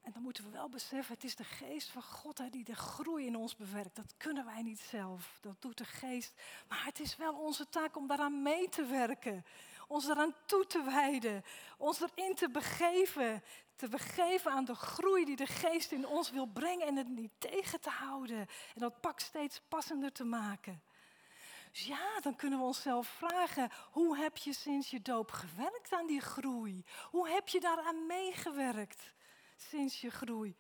En 0.02 0.12
dan 0.12 0.22
moeten 0.22 0.44
we 0.44 0.50
wel 0.50 0.70
beseffen, 0.70 1.14
het 1.14 1.24
is 1.24 1.36
de 1.36 1.44
geest 1.44 1.90
van 1.90 2.04
God 2.04 2.38
hè, 2.38 2.50
die 2.50 2.64
de 2.64 2.76
groei 2.76 3.26
in 3.26 3.36
ons 3.36 3.56
bewerkt. 3.56 3.96
Dat 3.96 4.14
kunnen 4.18 4.46
wij 4.46 4.62
niet 4.62 4.80
zelf, 4.80 5.38
dat 5.42 5.62
doet 5.62 5.78
de 5.78 5.86
geest. 5.86 6.42
Maar 6.68 6.86
het 6.86 7.00
is 7.00 7.16
wel 7.16 7.34
onze 7.34 7.70
taak 7.70 7.98
om 7.98 8.08
daaraan 8.08 8.42
mee 8.42 8.70
te 8.70 8.86
werken. 8.86 9.46
Ons 9.92 10.08
eraan 10.08 10.36
toe 10.46 10.68
te 10.68 10.84
wijden. 10.84 11.44
Ons 11.78 12.02
erin 12.02 12.36
te 12.36 12.50
begeven. 12.50 13.44
Te 13.76 13.88
begeven 13.88 14.52
aan 14.52 14.66
de 14.66 14.76
groei 14.76 15.26
die 15.26 15.36
de 15.36 15.46
geest 15.46 15.92
in 15.92 16.08
ons 16.08 16.32
wil 16.32 16.46
brengen 16.46 16.88
en 16.88 16.96
het 16.96 17.08
niet 17.08 17.32
tegen 17.38 17.82
te 17.82 17.90
houden. 17.90 18.40
En 18.40 18.80
dat 18.80 19.02
pak 19.02 19.20
steeds 19.20 19.62
passender 19.68 20.12
te 20.12 20.24
maken. 20.24 20.82
Dus 21.72 21.86
ja, 21.86 22.20
dan 22.20 22.36
kunnen 22.36 22.60
we 22.60 22.66
onszelf 22.66 23.08
vragen, 23.08 23.70
hoe 23.92 24.18
heb 24.18 24.38
je 24.38 24.54
sinds 24.54 24.90
je 24.90 25.02
doop 25.02 25.32
gewerkt 25.32 25.94
aan 25.94 26.08
die 26.08 26.22
groei? 26.22 26.86
Hoe 27.10 27.30
heb 27.30 27.48
je 27.48 27.60
daaraan 27.60 28.06
meegewerkt? 28.06 29.14
sinds 29.70 30.02
je 30.02 30.10
groei? 30.10 30.56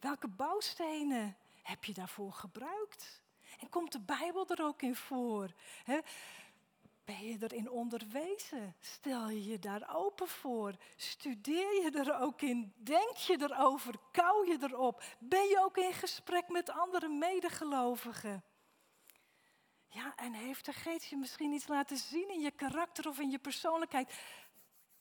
Welke 0.00 0.28
bouwstenen 0.28 1.36
heb 1.62 1.84
je 1.84 1.92
daarvoor 1.92 2.32
gebruikt? 2.32 3.22
En 3.60 3.68
komt 3.68 3.92
de 3.92 4.00
Bijbel 4.00 4.48
er 4.48 4.64
ook 4.64 4.82
in 4.82 4.96
voor? 4.96 5.54
Ben 7.08 7.26
je 7.26 7.36
erin 7.40 7.70
onderwezen? 7.70 8.76
Stel 8.80 9.28
je 9.30 9.44
je 9.44 9.58
daar 9.58 9.96
open 9.96 10.28
voor? 10.28 10.76
Studeer 10.96 11.82
je 11.82 11.90
er 11.90 12.20
ook 12.20 12.42
in? 12.42 12.72
Denk 12.76 13.16
je 13.16 13.36
erover? 13.40 13.94
Kou 14.12 14.48
je 14.48 14.58
erop? 14.60 15.02
Ben 15.18 15.48
je 15.48 15.60
ook 15.64 15.76
in 15.76 15.92
gesprek 15.92 16.48
met 16.48 16.70
andere 16.70 17.08
medegelovigen? 17.08 18.44
Ja, 19.88 20.16
en 20.16 20.32
heeft 20.32 20.64
de 20.64 20.72
geest 20.72 21.04
je 21.04 21.16
misschien 21.16 21.52
iets 21.52 21.68
laten 21.68 21.96
zien 21.96 22.30
in 22.30 22.40
je 22.40 22.50
karakter 22.50 23.08
of 23.08 23.18
in 23.18 23.30
je 23.30 23.38
persoonlijkheid 23.38 24.20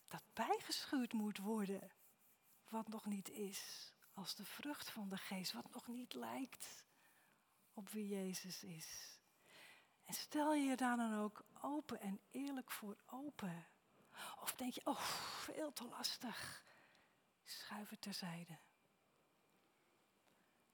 dat 0.08 0.24
bijgeschuurd 0.34 1.13
moet 1.13 1.38
worden? 1.38 1.91
wat 2.70 2.88
nog 2.88 3.06
niet 3.06 3.30
is, 3.30 3.93
als 4.13 4.36
de 4.36 4.46
vrucht 4.46 4.89
van 4.89 5.10
de 5.10 5.17
geest, 5.17 5.52
wat 5.52 5.74
nog 5.74 5.88
niet 5.88 6.13
lijkt 6.13 6.86
op 7.74 7.89
wie 7.89 8.08
Jezus 8.08 8.63
is. 8.63 9.17
En 10.08 10.13
stel 10.13 10.54
je 10.54 10.76
daar 10.76 10.98
dan 10.98 11.20
ook 11.20 11.46
open 11.62 12.00
en 12.00 12.20
eerlijk 12.32 12.72
voor 12.72 12.98
open. 13.06 13.65
Of 14.41 14.56
denk 14.56 14.74
je, 14.74 14.82
oh, 14.84 15.00
veel 15.00 15.74
te 15.74 15.88
lastig. 15.88 16.63
Schuif 17.43 17.89
het 17.89 18.02
terzijde. 18.02 18.58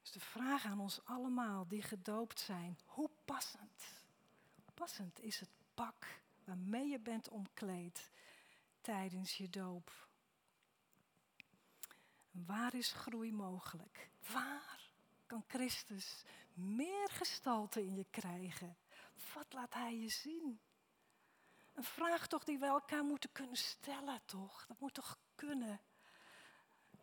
Dus 0.01 0.11
de 0.11 0.19
vraag 0.19 0.65
aan 0.65 0.79
ons 0.79 1.05
allemaal 1.05 1.67
die 1.67 1.81
gedoopt 1.81 2.39
zijn, 2.39 2.79
hoe 2.85 3.09
passend, 3.25 3.83
passend 4.73 5.19
is 5.19 5.39
het 5.39 5.49
pak 5.73 6.21
waarmee 6.43 6.87
je 6.87 6.99
bent 6.99 7.29
omkleed 7.29 8.09
tijdens 8.81 9.37
je 9.37 9.49
doop? 9.49 10.07
Waar 12.31 12.73
is 12.73 12.91
groei 12.91 13.31
mogelijk? 13.31 14.09
Waar 14.31 14.89
kan 15.25 15.43
Christus 15.47 16.23
meer 16.53 17.09
gestalte 17.09 17.85
in 17.85 17.95
je 17.95 18.05
krijgen? 18.09 18.77
Wat 19.33 19.53
laat 19.53 19.73
Hij 19.73 19.97
je 19.97 20.09
zien? 20.09 20.59
Een 21.73 21.83
vraag 21.83 22.27
toch 22.27 22.43
die 22.43 22.59
we 22.59 22.65
elkaar 22.65 23.03
moeten 23.03 23.31
kunnen 23.31 23.57
stellen, 23.57 24.21
toch? 24.25 24.65
Dat 24.67 24.79
moet 24.79 24.93
toch 24.93 25.17
kunnen? 25.35 25.81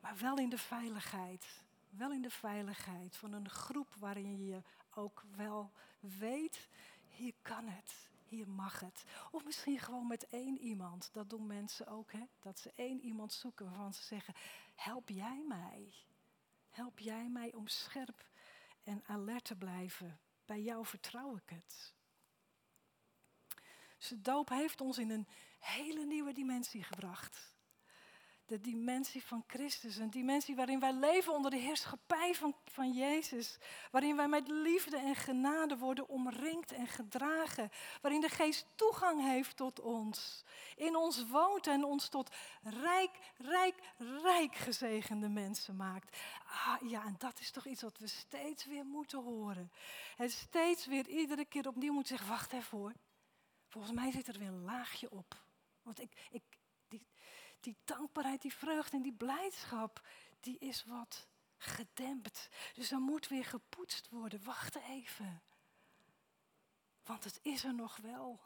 Maar 0.01 0.17
wel 0.17 0.39
in 0.39 0.49
de 0.49 0.59
veiligheid. 0.59 1.63
Wel 1.91 2.13
in 2.13 2.23
de 2.23 2.31
veiligheid 2.31 3.17
van 3.17 3.33
een 3.33 3.49
groep 3.49 3.95
waarin 3.95 4.45
je 4.45 4.63
ook 4.95 5.25
wel 5.37 5.73
weet, 6.01 6.69
hier 7.09 7.35
kan 7.43 7.69
het 7.69 8.11
hier 8.31 8.49
mag 8.49 8.81
het. 8.81 9.05
Of 9.31 9.45
misschien 9.45 9.79
gewoon 9.79 10.07
met 10.07 10.27
één 10.29 10.59
iemand. 10.59 11.11
Dat 11.13 11.31
doen 11.31 11.47
mensen 11.47 11.87
ook, 11.87 12.13
hè? 12.13 12.25
dat 12.41 12.59
ze 12.59 12.73
één 12.75 13.01
iemand 13.01 13.33
zoeken 13.33 13.67
waarvan 13.67 13.95
ze 13.95 14.03
zeggen, 14.03 14.35
help 14.75 15.09
jij 15.09 15.45
mij. 15.49 15.93
Help 16.71 16.99
jij 16.99 17.29
mij 17.29 17.55
om 17.55 17.67
scherp 17.67 18.29
en 18.83 19.03
alert 19.07 19.45
te 19.45 19.57
blijven. 19.57 20.21
Bij 20.45 20.63
jou 20.63 20.87
vertrouw 20.87 21.37
ik 21.37 21.51
het. 21.51 21.95
De 24.09 24.21
doop 24.21 24.49
heeft 24.49 24.81
ons 24.81 24.99
in 24.99 25.11
een 25.11 25.27
hele 25.59 26.05
nieuwe 26.05 26.33
dimensie 26.33 26.83
gebracht 26.83 27.51
de 28.51 28.61
dimensie 28.61 29.25
van 29.25 29.45
Christus. 29.47 29.97
Een 29.97 30.11
dimensie 30.11 30.55
waarin 30.55 30.81
wij 30.81 30.93
leven 30.93 31.33
onder 31.33 31.51
de 31.51 31.57
heerschappij 31.57 32.35
van, 32.35 32.55
van 32.65 32.93
Jezus. 32.93 33.59
Waarin 33.91 34.17
wij 34.17 34.29
met 34.29 34.49
liefde 34.49 34.97
en 34.97 35.15
genade 35.15 35.77
worden 35.77 36.09
omringd 36.09 36.73
en 36.73 36.87
gedragen. 36.87 37.71
Waarin 38.01 38.21
de 38.21 38.29
geest 38.29 38.67
toegang 38.75 39.23
heeft 39.23 39.57
tot 39.57 39.81
ons. 39.81 40.45
In 40.77 40.97
ons 40.97 41.29
woont 41.29 41.67
en 41.67 41.85
ons 41.85 42.09
tot 42.09 42.31
rijk, 42.63 43.19
rijk, 43.37 43.75
rijk 44.23 44.55
gezegende 44.55 45.29
mensen 45.29 45.77
maakt. 45.77 46.17
Ah, 46.47 46.89
ja, 46.91 47.05
en 47.05 47.15
dat 47.19 47.41
is 47.41 47.51
toch 47.51 47.67
iets 47.67 47.83
wat 47.83 47.99
we 47.99 48.07
steeds 48.07 48.65
weer 48.65 48.85
moeten 48.85 49.23
horen. 49.23 49.73
En 50.17 50.31
steeds 50.31 50.87
weer 50.87 51.09
iedere 51.09 51.45
keer 51.45 51.69
opnieuw 51.69 51.93
moeten 51.93 52.17
zeggen, 52.17 52.37
wacht 52.37 52.53
even 52.53 52.79
hoor. 52.79 52.93
Volgens 53.71 53.95
mij 53.95 54.11
zit 54.11 54.29
er 54.29 54.39
weer 54.39 54.49
een 54.49 54.65
laagje 54.65 55.11
op. 55.11 55.43
Want 55.83 56.01
ik, 56.01 56.29
ik, 56.31 56.43
die, 56.89 57.07
die 57.61 57.77
dankbaarheid, 57.85 58.43
die 58.43 58.55
vreugde 58.55 58.97
en 58.97 59.03
die 59.03 59.13
blijdschap, 59.13 60.09
die 60.41 60.59
is 60.59 60.85
wat 60.85 61.27
gedempt. 61.57 62.49
Dus 62.75 62.89
dan 62.89 63.03
moet 63.03 63.29
weer 63.29 63.45
gepoetst 63.45 64.09
worden. 64.09 64.45
Wacht 64.45 64.77
even. 64.77 65.43
Want 67.03 67.25
het 67.25 67.39
is 67.43 67.65
er 67.65 67.75
nog 67.75 67.97
wel. 67.97 68.41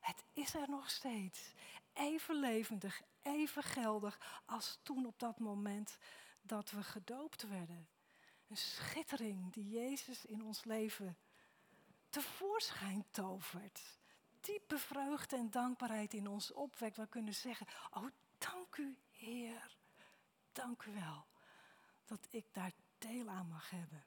Het 0.00 0.24
is 0.32 0.54
er 0.54 0.68
nog 0.68 0.90
steeds. 0.90 1.52
Even 1.92 2.34
levendig, 2.34 3.02
even 3.22 3.62
geldig 3.62 4.42
als 4.44 4.78
toen 4.82 5.06
op 5.06 5.18
dat 5.18 5.38
moment 5.38 5.98
dat 6.42 6.70
we 6.70 6.82
gedoopt 6.82 7.48
werden. 7.48 7.88
Een 8.48 8.56
schittering 8.56 9.52
die 9.52 9.68
Jezus 9.68 10.24
in 10.24 10.42
ons 10.42 10.64
leven 10.64 11.18
tevoorschijn 12.08 13.04
tovert. 13.10 13.95
Diepe 14.46 14.78
vreugde 14.78 15.36
en 15.36 15.50
dankbaarheid 15.50 16.12
in 16.12 16.26
ons 16.26 16.52
opwekt. 16.52 16.96
We 16.96 17.06
kunnen 17.06 17.34
zeggen, 17.34 17.66
oh 17.90 18.06
dank 18.38 18.76
u 18.76 18.96
Heer. 19.10 19.76
Dank 20.52 20.82
u 20.82 20.92
wel 20.92 21.26
dat 22.04 22.26
ik 22.30 22.46
daar 22.52 22.72
deel 22.98 23.28
aan 23.28 23.48
mag 23.48 23.70
hebben. 23.70 24.04